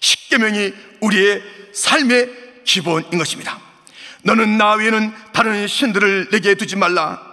십계명이 0.00 0.72
우리의 1.00 1.42
삶의 1.72 2.30
기본인 2.64 3.18
것입니다. 3.18 3.58
너는 4.22 4.58
나 4.58 4.74
외에는 4.74 5.12
다른 5.32 5.66
신들을 5.66 6.28
내게 6.30 6.54
두지 6.54 6.76
말라. 6.76 7.30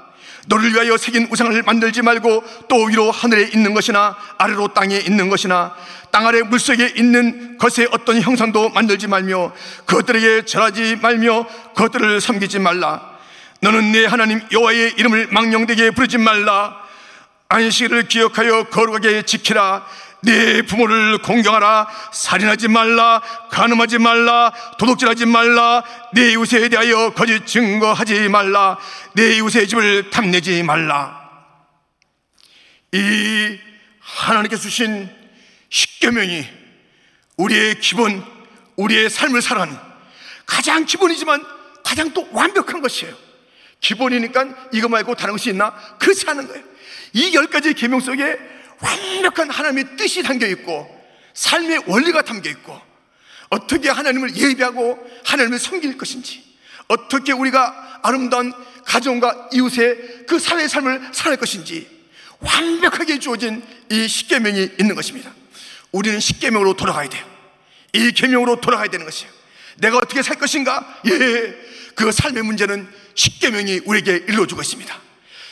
너를 0.48 0.74
위하여 0.74 0.98
새긴 0.98 1.28
우상을 1.30 1.62
만들지 1.64 2.02
말고 2.02 2.44
또 2.70 2.84
위로 2.86 3.12
하늘에 3.12 3.50
있는 3.54 3.74
것이나 3.74 4.16
아래로 4.38 4.70
땅에 4.70 4.96
있는 4.98 5.30
것이나 5.30 5.76
땅 6.12 6.26
아래 6.26 6.42
물속에 6.42 6.94
있는 6.96 7.58
것의 7.58 7.90
어떤 7.92 8.22
형상도 8.22 8.70
만들지 8.70 9.08
말며 9.08 9.54
그것들에게 9.86 10.46
절하지 10.46 10.98
말며 11.02 11.46
그것들을 11.76 12.22
섬기지 12.22 12.60
말라. 12.60 13.18
너는 13.60 13.92
내 13.92 14.06
하나님 14.06 14.42
여호와의 14.52 14.94
이름을 14.98 15.28
망령되게 15.32 15.92
부르지 15.92 16.18
말라. 16.18 16.87
안식일을 17.50 18.08
기억하여 18.08 18.66
거룩하게 18.66 19.24
지키라. 19.24 19.86
네 20.22 20.62
부모를 20.64 21.20
공경하라. 21.20 21.88
살인하지 22.12 22.68
말라. 22.68 23.22
간음하지 23.52 24.00
말라. 24.00 24.52
도둑질하지 24.78 25.26
말라. 25.26 25.84
네 26.14 26.32
이웃에 26.32 26.68
대하여 26.70 27.12
거짓 27.12 27.46
증거하지 27.46 28.28
말라. 28.30 28.78
네 29.14 29.36
이웃의 29.38 29.68
집을 29.68 30.10
탐내지 30.10 30.64
말라. 30.64 31.28
이 32.92 33.58
하나님께서 34.00 34.64
주신 34.64 35.10
십계명이 35.70 36.48
우리의 37.38 37.80
기본, 37.80 38.24
우리의 38.78 39.10
삶을 39.10 39.42
살아가는 39.42 39.78
가장 40.46 40.86
기본이지만 40.86 41.46
가장 41.84 42.14
또 42.14 42.28
완벽한 42.32 42.82
것이에요. 42.82 43.27
기본이니까 43.82 44.70
이거 44.74 44.88
말고 44.90 45.16
다른 45.16 45.34
것이 45.34 45.50
있나? 45.50 45.74
그렇지 46.00 46.26
않은 46.30 46.48
거예요. 46.48 46.64
이 47.14 47.34
열 47.34 47.48
가지 47.48 47.74
계명 47.74 48.00
속에 48.00 48.38
완벽한 48.80 49.50
하나님의 49.50 49.98
뜻이 49.98 50.24
담겨 50.24 50.46
있고 50.48 50.88
삶의 51.34 51.84
원리가 51.88 52.22
담겨 52.22 52.50
있고 52.50 52.80
어떻게 53.50 53.90
하나님을 53.90 54.36
예배하고 54.36 55.00
하나님을 55.26 55.58
섬길 55.58 55.98
것인지 55.98 56.44
어떻게 56.88 57.32
우리가 57.32 58.00
아름다운 58.04 58.54
가정과 58.86 59.50
이웃의 59.54 60.26
그 60.28 60.40
사회의 60.40 60.70
삶을 60.70 61.10
살할 61.14 61.38
것인지 61.38 61.88
완벽하게 62.40 63.20
주어진 63.20 63.64
이 63.90 64.08
십계명이 64.08 64.70
있는 64.80 64.96
것입니다. 64.96 65.34
우리는 65.92 66.20
십계명으로 66.20 66.76
돌아가야 66.76 67.10
돼요. 67.10 67.26
이 67.94 68.12
계명으로 68.12 68.62
돌아가야 68.62 68.90
되는 68.90 69.06
것이에요. 69.06 69.32
내가 69.78 69.98
어떻게 69.98 70.22
살 70.22 70.38
것인가? 70.38 71.00
예, 71.08 71.56
그 71.98 72.12
삶의 72.12 72.44
문제는 72.44 72.88
십계명이 73.16 73.82
우리에게 73.86 74.26
일러주고 74.30 74.62
있습니다. 74.62 75.02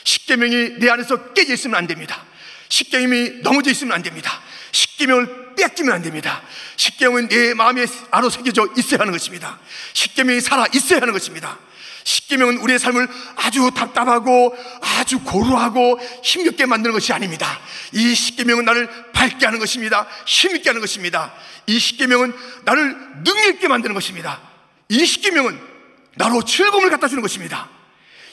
십계명이 0.04 0.78
내 0.78 0.88
안에서 0.88 1.32
깨져 1.32 1.54
있으면 1.54 1.76
안 1.76 1.88
됩니다. 1.88 2.24
십계명이 2.68 3.40
넘어져 3.42 3.72
있으면 3.72 3.92
안 3.92 4.02
됩니다. 4.02 4.40
십계명을 4.70 5.56
뺏기면 5.56 5.92
안 5.92 6.02
됩니다. 6.02 6.42
십계명은 6.76 7.28
내 7.28 7.52
마음에 7.54 7.84
알아 8.12 8.30
새겨져 8.30 8.68
있어야 8.78 9.00
하는 9.00 9.12
것입니다. 9.12 9.58
십계명이 9.92 10.40
살아 10.40 10.66
있어야 10.72 11.00
하는 11.00 11.12
것입니다. 11.12 11.58
십계명은 12.04 12.58
우리의 12.58 12.78
삶을 12.78 13.08
아주 13.34 13.68
답답하고 13.74 14.56
아주 14.80 15.18
고루하고 15.18 15.98
힘겹게 16.22 16.66
만드는 16.66 16.92
것이 16.92 17.12
아닙니다. 17.12 17.60
이 17.92 18.14
십계명은 18.14 18.64
나를 18.64 18.88
밝게 19.12 19.44
하는 19.46 19.58
것입니다. 19.58 20.06
힘있게 20.26 20.68
하는 20.68 20.80
것입니다. 20.80 21.34
이 21.66 21.76
십계명은 21.76 22.32
나를 22.64 22.96
능력 23.24 23.54
있게 23.54 23.66
만드는 23.66 23.94
것입니다. 23.94 24.40
이 24.88 25.04
십계명은 25.04 25.75
나로 26.16 26.42
즐거움을 26.42 26.90
갖다 26.90 27.08
주는 27.08 27.22
것입니다. 27.22 27.68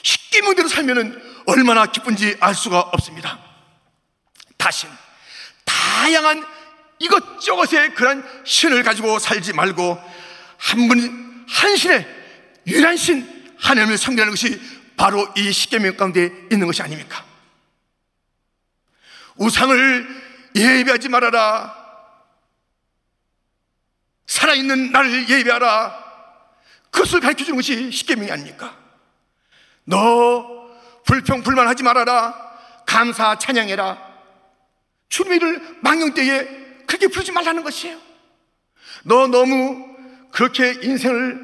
십계명대로 0.02 0.68
살면은 0.68 1.22
얼마나 1.46 1.86
기쁜지 1.86 2.36
알 2.40 2.54
수가 2.54 2.80
없습니다. 2.80 3.38
다신 4.56 4.88
다양한 5.64 6.44
이것저것의 6.98 7.94
그런 7.94 8.24
신을 8.44 8.82
가지고 8.82 9.18
살지 9.18 9.52
말고 9.52 10.00
한 10.56 10.88
분, 10.88 11.44
한 11.48 11.76
신의 11.76 12.06
유일한 12.66 12.96
신, 12.96 13.54
하나님을 13.58 13.98
섬기라는 13.98 14.32
것이 14.32 14.60
바로 14.96 15.28
이 15.36 15.52
십계명 15.52 15.96
가운데 15.96 16.30
있는 16.50 16.66
것이 16.66 16.82
아닙니까? 16.82 17.24
우상을 19.36 20.24
예배하지 20.54 21.08
말아라. 21.08 21.84
살아있는 24.26 24.92
나를 24.92 25.28
예배하라. 25.28 26.03
그것을 26.94 27.18
가르쳐 27.18 27.44
주는 27.44 27.56
것이 27.56 27.90
십계명이 27.90 28.30
아닙니까? 28.30 28.78
너 29.82 30.68
불평 31.04 31.42
불만하지 31.42 31.82
말아라. 31.82 32.34
감사 32.86 33.36
찬양해라. 33.36 34.14
주님을 35.08 35.78
망령 35.82 36.14
때에 36.14 36.44
그렇게 36.86 37.08
부르지 37.08 37.32
말라는 37.32 37.64
것이에요. 37.64 37.98
너 39.02 39.26
너무 39.26 39.96
그렇게 40.30 40.70
인생을 40.70 41.34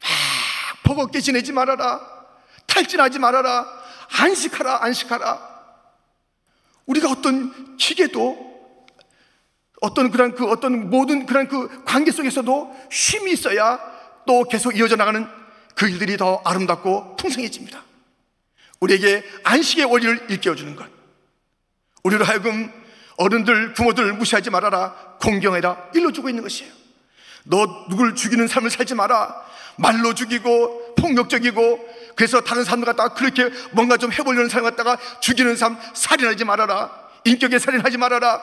막 0.00 0.82
버겁게 0.84 1.20
지내지 1.20 1.52
말아라. 1.52 2.00
탈진하지 2.66 3.18
말아라. 3.18 3.66
안식하라, 4.08 4.84
안식하라. 4.84 5.56
우리가 6.86 7.10
어떤 7.10 7.76
기계도 7.76 8.46
어떤 9.82 10.10
그런 10.10 10.34
그 10.34 10.48
어떤 10.48 10.88
모든 10.88 11.26
그런 11.26 11.46
그 11.46 11.84
관계 11.84 12.10
속에서도 12.10 12.88
쉼이 12.90 13.32
있어야 13.32 13.95
또 14.26 14.44
계속 14.44 14.76
이어져 14.76 14.96
나가는 14.96 15.26
그 15.74 15.88
일들이 15.88 16.16
더 16.16 16.40
아름답고 16.44 17.16
풍성해집니다. 17.16 17.82
우리에게 18.80 19.24
안식의 19.44 19.84
원리를 19.86 20.26
일깨워주는 20.30 20.76
것. 20.76 20.86
우리로 22.02 22.24
하여금 22.24 22.72
어른들, 23.16 23.74
부모들 23.74 24.12
무시하지 24.14 24.50
말아라. 24.50 24.92
공경해라. 25.20 25.90
일러주고 25.94 26.28
있는 26.28 26.42
것이에요. 26.42 26.72
너 27.44 27.86
누굴 27.88 28.14
죽이는 28.14 28.48
삶을 28.48 28.70
살지 28.70 28.94
마라. 28.94 29.44
말로 29.76 30.14
죽이고 30.14 30.94
폭력적이고 30.96 31.96
그래서 32.16 32.40
다른 32.40 32.64
사람들 32.64 32.86
갖다가 32.86 33.14
그렇게 33.14 33.50
뭔가 33.72 33.96
좀 33.96 34.12
해보려는 34.12 34.48
사람 34.48 34.64
갖다가 34.64 34.98
죽이는 35.20 35.56
삶 35.56 35.78
살인하지 35.94 36.44
말아라. 36.44 36.90
인격에 37.24 37.58
살인하지 37.58 37.98
말아라. 37.98 38.40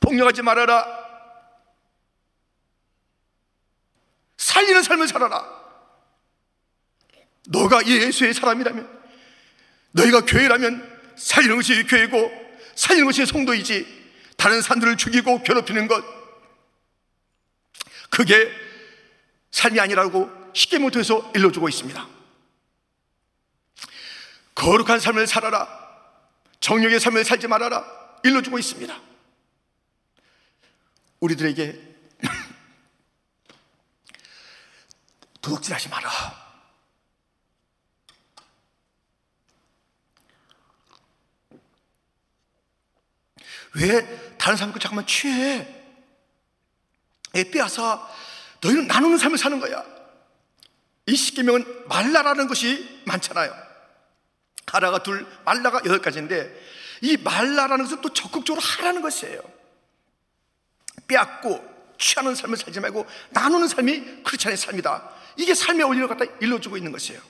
폭력하지 0.00 0.42
말아라. 0.42 1.05
살리는 4.56 4.82
삶을 4.82 5.06
살아라. 5.06 5.44
너가 7.48 7.86
예수의 7.86 8.32
사람이라면, 8.32 8.88
너희가 9.92 10.22
교회라면 10.22 11.14
살리는 11.14 11.56
것이 11.56 11.84
교회고, 11.84 12.32
살리는 12.74 13.04
것이 13.04 13.26
성도이지. 13.26 14.06
다른 14.38 14.62
사람들을 14.62 14.96
죽이고 14.96 15.42
괴롭히는 15.42 15.88
것, 15.88 16.02
그게 18.08 18.50
삶이 19.50 19.78
아니라고 19.78 20.30
쉽게 20.54 20.78
못해서 20.78 21.30
일러주고 21.34 21.68
있습니다. 21.68 22.08
거룩한 24.54 25.00
삶을 25.00 25.26
살아라. 25.26 25.68
정력의 26.60 26.98
삶을 26.98 27.24
살지 27.24 27.46
말아라. 27.46 27.84
일러주고 28.24 28.58
있습니다. 28.58 29.02
우리들에게 31.20 31.85
도둑질 35.46 35.72
하지 35.74 35.88
마라. 35.88 36.10
왜 43.76 44.36
다른 44.38 44.56
사람과 44.56 44.80
잠깐만 44.80 45.06
취해? 45.06 45.72
빼앗아 47.32 48.08
너희는 48.60 48.88
나누는 48.88 49.18
삶을 49.18 49.38
사는 49.38 49.60
거야. 49.60 49.84
이 51.06 51.14
십계명은 51.14 51.86
말라라는 51.86 52.48
것이 52.48 53.02
많잖아요. 53.06 53.54
하나가 54.66 55.00
둘, 55.04 55.24
말라가 55.44 55.78
여덟 55.84 56.02
가지인데 56.02 56.52
이 57.02 57.16
말라라는 57.18 57.84
것은 57.84 58.00
또 58.00 58.12
적극적으로 58.12 58.60
하라는 58.60 59.00
것이에요. 59.00 59.40
빼앗고 61.06 61.76
취하는 61.98 62.34
삶을 62.34 62.56
살지 62.56 62.80
말고 62.80 63.06
나누는 63.30 63.68
삶이 63.68 64.24
크리스찬의 64.24 64.56
삶이다. 64.56 65.16
이게 65.36 65.54
삶의 65.54 65.84
원리를 65.84 66.08
갖다 66.08 66.24
일러주고 66.40 66.76
있는 66.76 66.92
것이에요. 66.92 67.20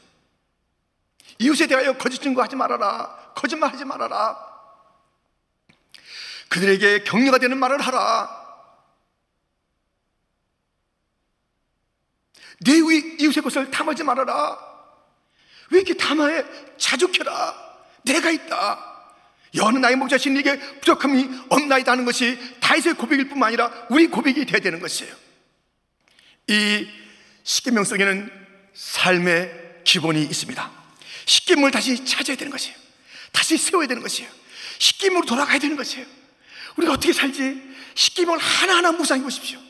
이웃에 1.38 1.66
대하여 1.66 1.96
거짓 1.96 2.22
증거하지 2.22 2.56
말아라. 2.56 3.32
거짓말 3.34 3.72
하지 3.72 3.84
말아라. 3.84 4.36
그들에게 6.48 7.04
격려가 7.04 7.38
되는 7.38 7.58
말을 7.58 7.80
하라. 7.80 8.46
내 12.60 12.72
이웃의 12.72 13.42
것을 13.42 13.70
탐하지 13.70 14.04
말아라. 14.04 14.58
왜 15.70 15.80
이렇게 15.80 15.94
탐하해? 15.94 16.44
자족해라. 16.78 17.66
내가 18.04 18.30
있다. 18.30 18.94
여느 19.56 19.78
나의 19.78 19.96
목자 19.96 20.18
신에게 20.18 20.58
부족함이 20.80 21.28
없나이다 21.48 21.92
하는 21.92 22.04
것이 22.04 22.38
다윗의 22.60 22.94
고백일 22.94 23.28
뿐만 23.28 23.48
아니라 23.48 23.70
우리 23.90 24.06
고백이 24.06 24.44
되어야 24.46 24.60
되는 24.60 24.80
것이에요. 24.80 25.14
이 26.48 26.88
십계명 27.46 27.84
속에는 27.84 28.28
삶의 28.74 29.82
기본이 29.84 30.20
있습니다. 30.22 30.72
십계명을 31.26 31.70
다시 31.70 32.04
찾아야 32.04 32.36
되는 32.36 32.50
것이에요. 32.50 32.76
다시 33.30 33.56
세워야 33.56 33.86
되는 33.86 34.02
것이에요. 34.02 34.28
십계명으로 34.78 35.26
돌아가야 35.26 35.58
되는 35.60 35.76
것이에요. 35.76 36.04
우리가 36.76 36.94
어떻게 36.94 37.12
살지? 37.12 37.62
십계명을 37.94 38.38
하나하나 38.40 38.92
묵상해 38.92 39.22
보십시오. 39.22 39.60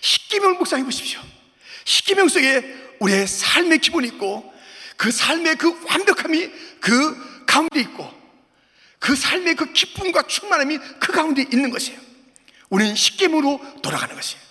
십계명을 0.00 0.56
묵상해 0.56 0.82
보십시오. 0.84 1.20
십계명 1.84 2.28
속에 2.28 2.96
우리의 2.98 3.28
삶의 3.28 3.78
기본이 3.78 4.08
있고 4.08 4.52
그 4.96 5.12
삶의 5.12 5.56
그 5.56 5.80
완벽함이 5.86 6.50
그 6.80 7.44
가운데 7.46 7.80
있고 7.80 8.12
그 8.98 9.14
삶의 9.14 9.54
그 9.54 9.72
기쁨과 9.72 10.24
충만함이 10.26 10.78
그 10.98 11.12
가운데 11.12 11.42
있는 11.42 11.70
것이에요. 11.70 12.00
우리는 12.68 12.96
십계명으로 12.96 13.80
돌아가는 13.80 14.12
것이에요. 14.12 14.42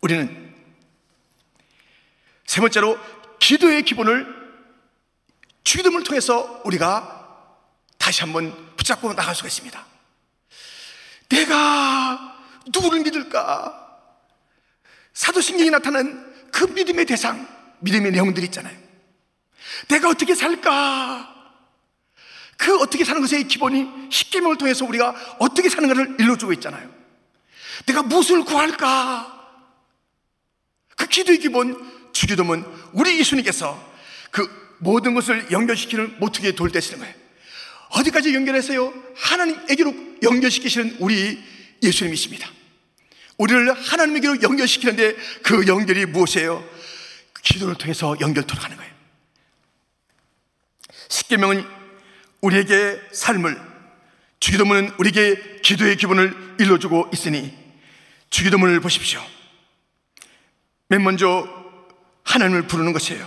우리는 0.00 0.45
세 2.56 2.60
번째로 2.62 2.98
기도의 3.38 3.82
기본을 3.82 4.26
주기도문을 5.62 6.04
통해서 6.04 6.62
우리가 6.64 7.52
다시 7.98 8.22
한번 8.22 8.74
붙잡고 8.76 9.12
나갈 9.12 9.34
수가 9.34 9.48
있습니다. 9.48 9.84
내가 11.28 12.38
누구를 12.72 13.00
믿을까? 13.00 13.98
사도신경이 15.12 15.68
나타난 15.68 16.34
그 16.50 16.64
믿음의 16.64 17.04
대상, 17.04 17.46
믿음의 17.80 18.12
내용들이 18.12 18.46
있잖아요. 18.46 18.74
내가 19.88 20.08
어떻게 20.08 20.34
살까? 20.34 21.52
그 22.56 22.78
어떻게 22.78 23.04
사는 23.04 23.20
것의 23.20 23.48
기본이 23.48 24.08
십계명을 24.10 24.56
통해서 24.56 24.86
우리가 24.86 25.14
어떻게 25.40 25.68
사는가를 25.68 26.16
일러주고 26.20 26.54
있잖아요. 26.54 26.90
내가 27.84 28.02
무엇을 28.02 28.44
구할까? 28.44 29.34
그 30.96 31.06
기도의 31.06 31.38
기본 31.38 31.95
주기도문 32.16 32.64
우리 32.92 33.18
예수님께서 33.18 33.94
그 34.30 34.48
모든 34.78 35.14
것을 35.14 35.50
연결시키는 35.50 36.18
모퉁이에 36.18 36.52
돌 36.52 36.70
되시는 36.72 37.00
거예요. 37.00 37.14
어디까지 37.90 38.34
연결해서요? 38.34 38.92
하나님에게로 39.16 39.94
연결시키시는 40.22 40.96
우리 40.98 41.38
예수님이십니다. 41.82 42.50
우리를 43.36 43.72
하나님에게로 43.72 44.42
연결시키는데 44.42 45.14
그 45.42 45.66
연결이 45.66 46.06
무엇이에요? 46.06 46.66
기도를 47.42 47.74
통해서 47.74 48.16
연결토록 48.18 48.64
하는 48.64 48.76
거예요. 48.78 48.92
십계명은 51.08 51.66
우리에게 52.40 53.00
삶을 53.12 53.60
주기도문은 54.40 54.94
우리에게 54.98 55.60
기도의 55.62 55.96
기본을 55.96 56.56
일러주고 56.60 57.10
있으니 57.12 57.54
주기도문을 58.30 58.80
보십시오. 58.80 59.22
맨 60.88 61.02
먼저 61.02 61.55
하나님을 62.26 62.62
부르는 62.62 62.92
것이에요. 62.92 63.26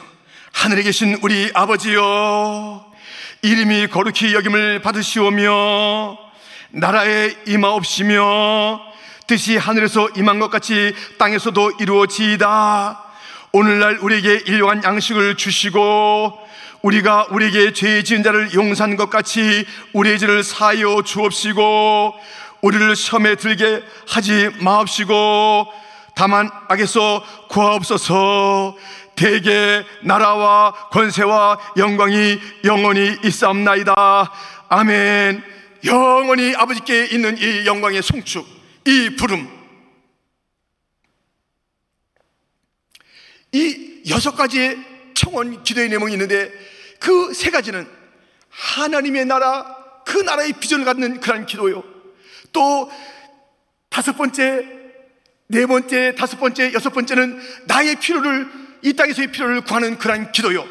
하늘에 0.51 0.83
계신 0.83 1.17
우리 1.21 1.49
아버지여, 1.53 2.85
이름이 3.41 3.87
거룩히 3.87 4.33
여김을 4.35 4.81
받으시오며, 4.81 6.17
나라에 6.71 7.33
임하옵시며, 7.47 8.81
뜻이 9.25 9.57
하늘에서 9.57 10.09
임한 10.17 10.39
것 10.39 10.49
같이 10.51 10.93
땅에서도 11.17 11.71
이루어지이다. 11.79 13.03
오늘날 13.51 13.97
우리에게 14.01 14.43
일용한 14.45 14.83
양식을 14.83 15.37
주시고, 15.37 16.37
우리가 16.81 17.27
우리에게 17.29 17.73
죄 17.73 18.03
지은 18.03 18.23
자를 18.23 18.53
용서한 18.53 18.95
것 18.95 19.09
같이 19.09 19.65
우리의 19.93 20.19
죄를 20.19 20.43
사하여 20.43 21.03
주옵시고, 21.03 22.13
우리를 22.61 22.95
시험에 22.95 23.35
들게 23.35 23.81
하지 24.07 24.49
마옵시고, 24.59 25.67
다만 26.19 26.49
악에서 26.67 27.23
구하옵소서. 27.47 28.75
대개 29.15 29.85
나라와 30.03 30.73
권세와 30.89 31.57
영광이 31.77 32.37
영원히 32.65 33.15
있사옵나이다. 33.23 33.93
아멘. 34.67 35.41
영원히 35.85 36.53
아버지께 36.57 37.05
있는 37.05 37.37
이 37.37 37.65
영광의 37.65 38.01
송축 38.01 38.45
이 38.85 39.15
부름. 39.15 39.47
이 43.53 44.03
여섯 44.09 44.35
가지의 44.35 44.77
청원 45.13 45.63
기도의 45.63 45.87
내용이 45.87 46.11
있는데 46.11 46.51
그 46.99 47.33
세 47.33 47.49
가지는 47.49 47.89
하나님의 48.49 49.23
나라 49.23 50.03
그 50.05 50.17
나라의 50.17 50.51
비전을 50.51 50.83
갖는 50.83 51.21
그런 51.21 51.45
기도요. 51.45 51.81
또 52.51 52.91
다섯 53.87 54.17
번째 54.17 54.78
네 55.51 55.65
번째, 55.65 56.13
다섯 56.13 56.39
번째, 56.39 56.73
여섯 56.73 56.91
번째는 56.91 57.39
나의 57.65 57.95
필요를 57.95 58.47
이 58.83 58.93
땅에서의 58.93 59.31
필요를 59.31 59.61
구하는 59.61 59.97
그러한 59.97 60.31
기도요. 60.31 60.67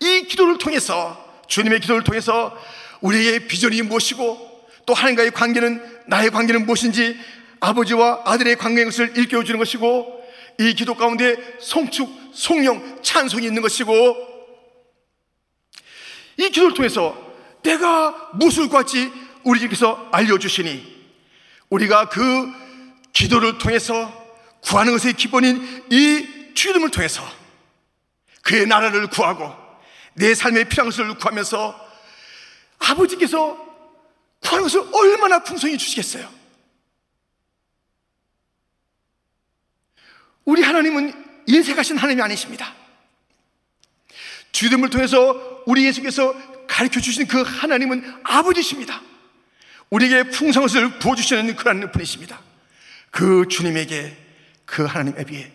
이 0.00 0.24
기도를 0.24 0.58
통해서 0.58 1.42
주님의 1.46 1.78
기도를 1.78 2.02
통해서 2.02 2.58
우리의 3.00 3.46
비전이 3.46 3.82
무엇이고 3.82 4.66
또 4.84 4.94
하나님과의 4.94 5.30
관계는 5.30 5.80
나의 6.08 6.30
관계는 6.30 6.66
무엇인지 6.66 7.16
아버지와 7.60 8.22
아들의 8.24 8.56
관계의 8.56 8.86
것을 8.86 9.16
일깨워 9.16 9.44
주는 9.44 9.60
것이고 9.60 10.20
이 10.58 10.74
기도 10.74 10.96
가운데 10.96 11.36
송축, 11.60 12.32
송영, 12.34 13.02
찬송이 13.02 13.46
있는 13.46 13.62
것이고 13.62 14.16
이 16.38 16.50
기도를 16.50 16.74
통해서 16.74 17.16
내가 17.62 18.30
무엇을 18.32 18.68
구할지 18.68 19.12
우리께서 19.44 20.08
알려주시니 20.10 20.92
우리가 21.70 22.08
그 22.08 22.61
기도를 23.12 23.58
통해서 23.58 24.22
구하는 24.60 24.96
것의 24.96 25.14
기본인 25.14 25.84
이 25.90 26.54
주님을 26.54 26.90
통해서 26.90 27.22
그의 28.42 28.66
나라를 28.66 29.08
구하고 29.08 29.54
내 30.14 30.34
삶의 30.34 30.68
필요한 30.68 30.90
것을 30.90 31.14
구하면서 31.14 31.92
아버지께서 32.78 33.56
구하는 34.40 34.64
것을 34.64 34.82
얼마나 34.92 35.42
풍성히 35.42 35.78
주시겠어요? 35.78 36.28
우리 40.44 40.62
하나님은 40.62 41.44
인색하신 41.46 41.96
하나님이 41.98 42.22
아니십니다. 42.22 42.74
주님을 44.50 44.90
통해서 44.90 45.62
우리 45.66 45.86
예수께서 45.86 46.34
가르쳐 46.66 47.00
주신 47.00 47.26
그 47.26 47.42
하나님은 47.42 48.20
아버지십니다. 48.24 49.00
우리에게 49.90 50.30
풍성한 50.30 50.68
것을 50.68 50.98
부어주시는 50.98 51.54
그런 51.56 51.92
분이십니다. 51.92 52.40
그 53.12 53.46
주님에게 53.46 54.16
그 54.64 54.84
하나님 54.84 55.16
애비에 55.18 55.52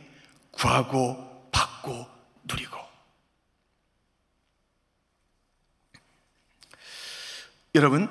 구하고 0.52 1.50
받고 1.52 2.08
누리고. 2.46 2.78
여러분 7.76 8.08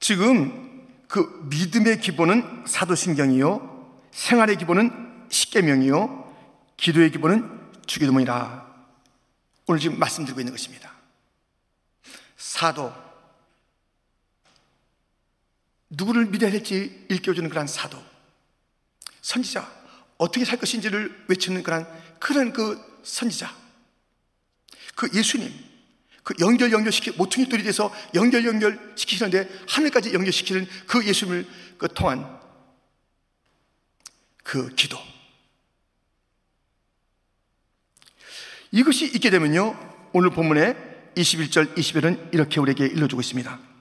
지금 0.00 0.88
그 1.06 1.46
믿음의 1.48 2.00
기본은 2.00 2.64
사도신경이요 2.66 4.00
생활의 4.10 4.56
기본은 4.56 5.26
십계명이요 5.28 6.24
기도의 6.78 7.10
기본은 7.10 7.72
주기도문이라. 7.86 8.64
오늘 9.66 9.80
지금 9.80 9.98
말씀드리고 9.98 10.40
있는 10.40 10.52
것입니다. 10.52 10.92
사도 12.36 13.03
누구를 15.96 16.26
믿어야 16.26 16.50
될지 16.50 17.06
일깨워주는 17.08 17.48
그런 17.48 17.66
사도, 17.66 18.02
선지자, 19.22 19.70
어떻게 20.18 20.44
살 20.44 20.58
것인지를 20.58 21.24
외치는 21.28 21.62
그런 21.62 21.86
그런 22.18 22.52
그 22.52 22.80
선지자, 23.02 23.54
그 24.94 25.08
예수님, 25.14 25.52
그 26.22 26.34
연결 26.40 26.72
연결시키 26.72 27.12
모퉁이 27.12 27.48
돌이 27.48 27.62
돼서 27.62 27.92
연결 28.14 28.44
연결시키시는데 28.46 29.48
하늘까지 29.68 30.14
연결시키는 30.14 30.66
그 30.86 31.06
예수님을 31.06 31.46
그 31.78 31.88
통한 31.88 32.40
그 34.42 34.74
기도. 34.74 34.98
이것이 38.72 39.06
있게 39.06 39.30
되면요, 39.30 40.10
오늘 40.12 40.30
본문에 40.30 41.12
21절, 41.14 41.76
20절은 41.76 42.34
이렇게 42.34 42.58
우리에게 42.58 42.86
일러주고 42.86 43.20
있습니다. 43.20 43.73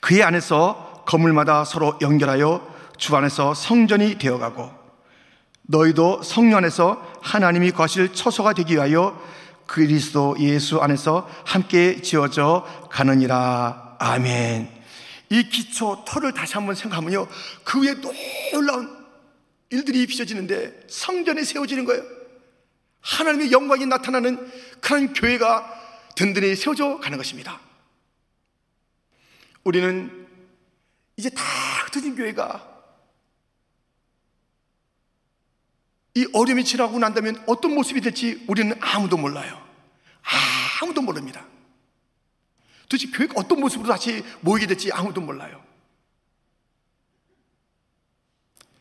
그의 0.00 0.22
안에서 0.22 1.04
건물마다 1.06 1.64
서로 1.64 1.98
연결하여 2.00 2.66
주 2.96 3.16
안에서 3.16 3.54
성전이 3.54 4.18
되어가고 4.18 4.70
너희도 5.62 6.22
성령 6.22 6.58
안에서 6.58 7.00
하나님이 7.22 7.70
거실 7.70 8.12
처소가 8.12 8.52
되기 8.54 8.74
위하여 8.74 9.20
그리스도 9.66 10.36
예수 10.40 10.80
안에서 10.80 11.30
함께 11.44 12.02
지어져 12.02 12.66
가느니라. 12.90 13.96
아멘. 14.00 14.68
이 15.28 15.48
기초 15.48 16.04
터를 16.04 16.34
다시 16.34 16.54
한번 16.54 16.74
생각하면요. 16.74 17.28
그 17.62 17.80
위에 17.80 17.94
놀라운 18.52 19.00
일들이 19.70 20.06
빚어지는데 20.08 20.86
성전이 20.88 21.44
세워지는 21.44 21.84
거예요. 21.84 22.02
하나님의 23.00 23.52
영광이 23.52 23.86
나타나는 23.86 24.50
그런 24.80 25.12
교회가 25.12 25.64
든든히 26.16 26.56
세워져 26.56 26.98
가는 26.98 27.16
것입니다. 27.16 27.60
우리는 29.70 30.26
이제 31.16 31.30
다 31.30 31.44
흩어진 31.84 32.16
교회가 32.16 32.82
이 36.16 36.26
어려움이 36.32 36.64
지나고 36.64 36.98
난다면 36.98 37.40
어떤 37.46 37.76
모습이 37.76 38.00
될지 38.00 38.44
우리는 38.48 38.76
아무도 38.80 39.16
몰라요. 39.16 39.64
아무도 40.82 41.02
모릅니다. 41.02 41.46
도대체 42.88 43.12
교회가 43.12 43.34
어떤 43.36 43.60
모습으로 43.60 43.88
다시 43.88 44.24
모이게 44.40 44.66
될지 44.66 44.90
아무도 44.90 45.20
몰라요. 45.20 45.64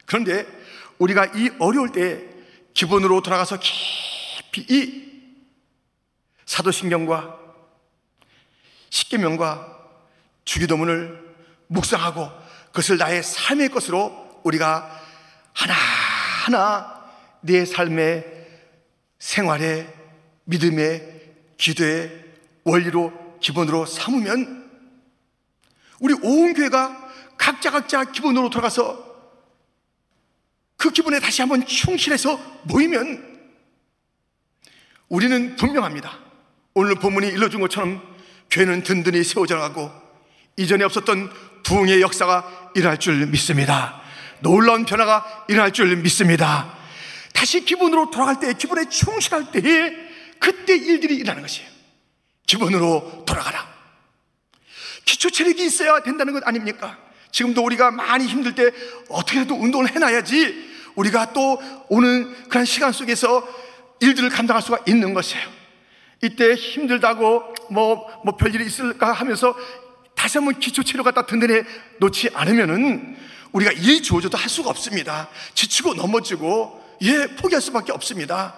그런데 0.08 0.48
우리가 0.98 1.28
이 1.36 1.52
어려울 1.60 1.92
때 1.92 2.28
기본으로 2.74 3.22
돌아가서 3.22 3.60
깊이 3.60 4.66
이 4.68 5.36
사도신경과 6.48 7.40
십계명과 8.90 9.79
주기도문을 10.46 11.36
묵상하고 11.68 12.30
그것을 12.68 12.98
나의 12.98 13.24
삶의 13.24 13.70
것으로 13.70 14.42
우리가 14.44 14.90
하나하나 15.54 17.00
내 17.42 17.66
삶의 17.66 18.26
생활의 19.20 19.94
믿음의 20.46 21.34
기도의 21.58 22.26
원리로 22.64 23.38
기본으로 23.40 23.86
삼으면 23.86 24.70
우리 26.00 26.14
온 26.22 26.54
교회가 26.54 27.10
각자 27.38 27.72
각자 27.72 28.06
기본으로 28.06 28.50
돌아가서 28.50 29.08
그 30.78 30.92
기본에 30.92 31.20
다시 31.20 31.42
한번 31.42 31.66
충실해서 31.66 32.38
모이면 32.64 33.28
우리는 35.10 35.56
분명합니다. 35.56 36.20
오늘 36.74 36.96
본문이 36.96 37.28
일러준 37.28 37.60
것처럼 37.60 38.02
교회는 38.50 38.84
든든히 38.84 39.24
세워져 39.24 39.56
나가고 39.56 39.92
이전에 40.60 40.84
없었던 40.84 41.32
부흥의 41.64 42.02
역사가 42.02 42.72
일어날 42.76 43.00
줄 43.00 43.26
믿습니다. 43.28 44.02
놀라운 44.42 44.86
변화가 44.86 45.46
일어날 45.48 45.72
줄 45.72 45.96
믿습니다. 45.98 46.78
다시 47.34 47.64
기본으로 47.64 48.12
돌아갈 48.12 48.40
때, 48.40 48.54
기본에 48.54 48.90
충실할 48.90 49.52
때에 49.52 49.94
그때 50.38 50.76
일들이 50.76 51.16
일어나는 51.16 51.44
것이에요. 51.44 51.70
기본으로 52.46 53.24
돌아가라. 53.26 53.68
기초 55.06 55.30
체력이 55.30 55.66
있어야 55.66 56.04
된다는 56.04 56.34
것 56.34 56.46
아닙니까? 56.46 56.98
지금도 57.32 57.64
우리가 57.64 57.92
많이 57.92 58.26
힘들 58.26 58.54
때 58.54 58.70
어떻게라도 59.10 59.56
운동을 59.56 59.90
해놔야지 59.96 60.70
우리가 60.96 61.32
또 61.32 61.62
오는 61.88 62.50
그런 62.50 62.66
시간 62.66 62.92
속에서 62.92 63.48
일들을 64.02 64.30
감당할 64.30 64.62
수가 64.62 64.80
있는 64.88 65.14
것이에요. 65.14 65.48
이때 66.22 66.54
힘들다고 66.56 67.54
뭐, 67.70 68.22
뭐 68.26 68.36
별일이 68.36 68.66
있을까 68.66 69.14
하면서 69.14 69.56
다시 70.20 70.38
한번 70.38 70.60
기초 70.60 70.84
체력 70.84 71.04
갖다 71.04 71.26
든든해 71.26 71.64
놓지 72.00 72.32
않으면은 72.34 73.16
우리가 73.54 73.72
일 73.72 74.04
주어져도 74.04 74.38
할 74.38 74.50
수가 74.50 74.70
없습니다. 74.70 75.30
지치고 75.54 75.94
넘어지고 75.94 76.98
예 77.04 77.28
포기할 77.38 77.62
수밖에 77.62 77.94
없습니다. 77.94 78.54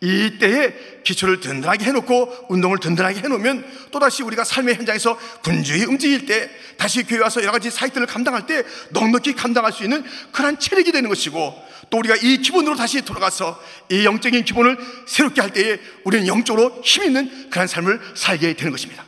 이때에 0.00 1.02
기초를 1.04 1.40
든든하게 1.40 1.84
해놓고 1.84 2.46
운동을 2.48 2.78
든든하게 2.78 3.20
해놓으면 3.20 3.62
또다시 3.90 4.22
우리가 4.22 4.42
삶의 4.42 4.76
현장에서 4.76 5.18
분주히 5.42 5.84
움직일 5.84 6.24
때 6.24 6.50
다시 6.78 7.02
교회 7.02 7.20
와서 7.20 7.42
여러 7.42 7.52
가지 7.52 7.70
사역들을 7.70 8.06
감당할 8.06 8.46
때 8.46 8.64
넉넉히 8.92 9.34
감당할 9.34 9.70
수 9.70 9.84
있는 9.84 10.02
그러한 10.32 10.58
체력이 10.58 10.92
되는 10.92 11.10
것이고 11.10 11.62
또 11.90 11.98
우리가 11.98 12.16
이 12.16 12.38
기본으로 12.38 12.74
다시 12.74 13.02
돌아가서 13.02 13.62
이 13.90 14.06
영적인 14.06 14.44
기본을 14.46 14.78
새롭게 15.06 15.42
할 15.42 15.52
때에 15.52 15.78
우리는 16.04 16.26
영적으로 16.26 16.80
힘 16.82 17.04
있는 17.04 17.50
그러한 17.50 17.68
삶을 17.68 18.00
살게 18.14 18.54
되는 18.54 18.72
것입니다. 18.72 19.04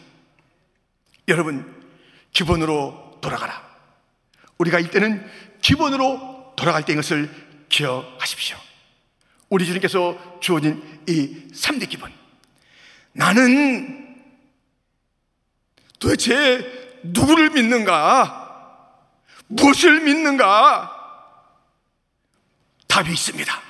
여러분, 1.28 1.83
기본으로 2.34 3.18
돌아가라. 3.22 3.64
우리가 4.58 4.78
이때는 4.80 5.26
기본으로 5.62 6.52
돌아갈 6.56 6.84
때인 6.84 6.98
것을 6.98 7.30
기억하십시오. 7.70 8.58
우리 9.48 9.64
주님께서 9.64 10.40
주어진 10.40 11.02
이 11.08 11.48
3대 11.52 11.88
기본. 11.88 12.12
나는 13.12 14.22
도대체 15.98 17.00
누구를 17.04 17.50
믿는가? 17.50 18.42
무엇을 19.46 20.00
믿는가? 20.00 20.90
답이 22.88 23.12
있습니다. 23.12 23.62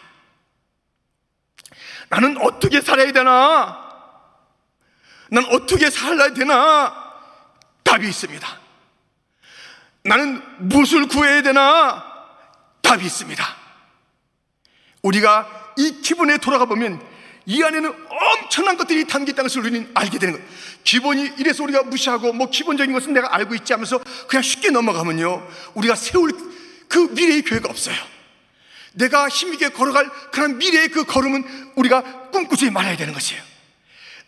나는 2.09 2.37
어떻게 2.41 2.81
살아야 2.81 3.13
되나? 3.13 3.85
난 5.31 5.45
어떻게 5.47 5.91
살아야 5.91 6.33
되나? 6.33 7.04
답이 7.85 8.09
있습니다. 8.09 8.61
나는 10.03 10.43
무엇을 10.59 11.07
구해야 11.07 11.43
되나? 11.43 12.05
답이 12.83 13.05
있습니다. 13.05 13.57
우리가 15.03 15.73
이 15.77 16.01
기본에 16.03 16.39
돌아가 16.39 16.65
보면 16.65 17.01
이 17.47 17.63
안에는 17.63 17.95
엄청난 18.09 18.77
것들이 18.77 19.07
담겨 19.07 19.33
있다는 19.33 19.49
것을 19.49 19.61
우리는 19.61 19.91
알게 19.95 20.19
되는 20.19 20.35
거예요. 20.35 20.49
기본이 20.83 21.33
이래서 21.39 21.63
우리가 21.63 21.83
무시하고 21.83 22.33
뭐 22.33 22.49
기본적인 22.49 22.93
것은 22.93 23.13
내가 23.13 23.35
알고 23.35 23.55
있지 23.57 23.73
하면서 23.73 23.99
그냥 24.29 24.43
쉽게 24.43 24.71
넘어가면요. 24.71 25.47
우리가 25.75 25.95
세울 25.95 26.33
그 26.89 26.99
미래의 27.13 27.43
교회가 27.43 27.69
없어요. 27.69 27.97
내가 28.93 29.29
힘있게 29.29 29.71
걸어갈 29.71 30.09
그런 30.31 30.59
미래의 30.59 30.89
그 30.89 31.05
걸음은 31.05 31.73
우리가 31.75 32.31
꿈꾸지 32.31 32.71
말아야 32.71 32.97
되는 32.97 33.13
것이에요. 33.13 33.43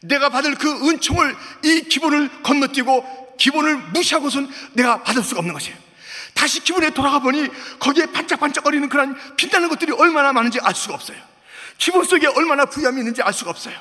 내가 0.00 0.28
받을 0.28 0.54
그 0.56 0.88
은총을 0.88 1.36
이 1.64 1.82
기본을 1.82 2.42
건너뛰고 2.42 3.25
기본을 3.38 3.76
무시하고선 3.92 4.52
내가 4.72 5.02
받을 5.02 5.22
수가 5.22 5.40
없는 5.40 5.52
것이에요. 5.54 5.76
다시 6.34 6.60
기본에 6.60 6.90
돌아가 6.90 7.18
보니 7.18 7.48
거기에 7.78 8.06
반짝반짝거리는 8.06 8.88
그런 8.88 9.16
빛나는 9.36 9.68
것들이 9.68 9.92
얼마나 9.92 10.32
많은지 10.32 10.58
알 10.60 10.74
수가 10.74 10.94
없어요. 10.94 11.16
기본 11.78 12.04
속에 12.04 12.26
얼마나 12.26 12.66
부여함이 12.66 13.00
있는지 13.00 13.22
알 13.22 13.32
수가 13.32 13.50
없어요. 13.50 13.74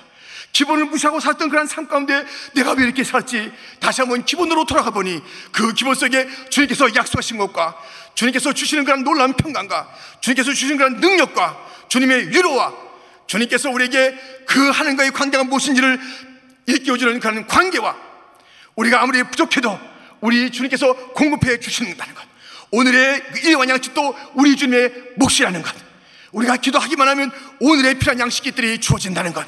기본을 0.56 0.86
무시하고 0.86 1.20
살던 1.20 1.50
그런 1.50 1.68
삶 1.68 1.86
가운데 1.88 2.26
내가 2.54 2.72
왜 2.72 2.86
이렇게 2.86 3.04
살지? 3.04 3.52
다시 3.82 4.00
한번 4.00 4.24
기본으로 4.24 4.66
돌아가 4.66 4.90
보니 4.90 5.22
그 5.52 5.74
기본 5.74 5.96
속에 5.96 6.30
주님께서 6.50 6.96
약속하신 6.96 7.38
것과 7.38 7.76
주님께서 8.16 8.54
주시는 8.54 8.86
그런 8.86 9.04
놀라운 9.04 9.34
평강과 9.34 9.90
주님께서 10.22 10.54
주시는 10.54 10.78
그런 10.78 10.96
능력과 11.02 11.58
주님의 11.90 12.30
위로와 12.30 12.74
주님께서 13.28 13.70
우리에게 13.70 14.18
그 14.46 14.70
하나님과의 14.70 15.12
관계가 15.12 15.44
무엇인지를 15.44 16.00
일깨워주는 16.68 17.20
그런 17.20 17.46
관계와 17.48 17.96
우리가 18.76 19.02
아무리 19.02 19.24
부족해도 19.24 19.80
우리 20.22 20.50
주님께서 20.52 20.94
공급해 21.14 21.60
주신다는 21.60 22.14
것. 22.14 22.24
오늘의 22.72 23.24
일반 23.44 23.70
양식도 23.70 24.16
우리 24.34 24.56
주님의 24.56 24.92
몫이라는 25.18 25.62
것. 25.62 25.74
우리가 26.32 26.58
기도하기만 26.58 27.08
하면 27.10 27.32
오늘의 27.62 28.00
필요한 28.00 28.20
양식들이 28.20 28.80
주어진다는 28.80 29.34
것. 29.34 29.46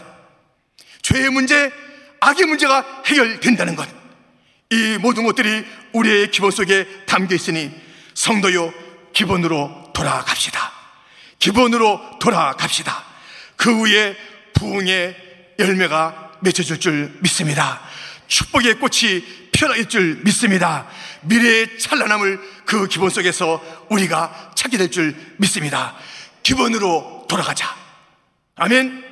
죄의 1.02 1.30
문제, 1.30 1.72
악의 2.20 2.46
문제가 2.46 3.04
해결된다는 3.06 3.76
것. 3.76 3.88
이 4.70 4.98
모든 5.02 5.24
것들이 5.24 5.66
우리의 5.94 6.32
기본 6.32 6.52
속에 6.52 6.88
담겨 7.06 7.36
있으니 7.36 7.72
성도요, 8.13 8.74
기본으로 9.13 9.92
돌아갑시다. 9.94 10.72
기본으로 11.40 12.20
돌아갑시다. 12.20 13.04
그 13.56 13.74
후에 13.80 14.16
부흥의 14.54 15.16
열매가 15.60 16.38
맺혀질 16.42 16.80
줄 16.80 17.18
믿습니다. 17.22 17.82
축복의 18.28 18.76
꽃이 18.76 19.50
피어날 19.52 19.88
줄 19.90 20.22
믿습니다. 20.24 20.88
미래의 21.22 21.80
찬란함을 21.80 22.40
그 22.66 22.88
기본 22.88 23.10
속에서 23.10 23.62
우리가 23.90 24.52
찾게 24.56 24.78
될 24.78 24.92
줄 24.92 25.16
믿습니다. 25.38 25.96
기본으로 26.44 27.26
돌아가자. 27.28 27.76
아멘. 28.56 29.04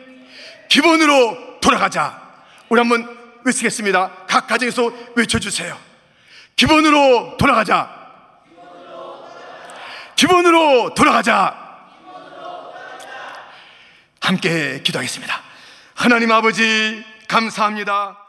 기본으로 0.69 1.60
돌아가자. 1.62 2.21
우리 2.69 2.80
한번 2.80 3.17
외치겠습니다. 3.43 4.25
각 4.28 4.47
가정에서 4.47 4.91
외쳐주세요. 5.15 5.78
기본으로 6.56 7.38
돌아가자. 7.38 7.89
기본으로 10.15 10.93
돌아가자. 10.95 11.63
함께 14.21 14.82
기도하겠습니다. 14.84 15.41
하나님 15.93 16.32
아버지, 16.32 17.04
감사합니다. 17.28 18.24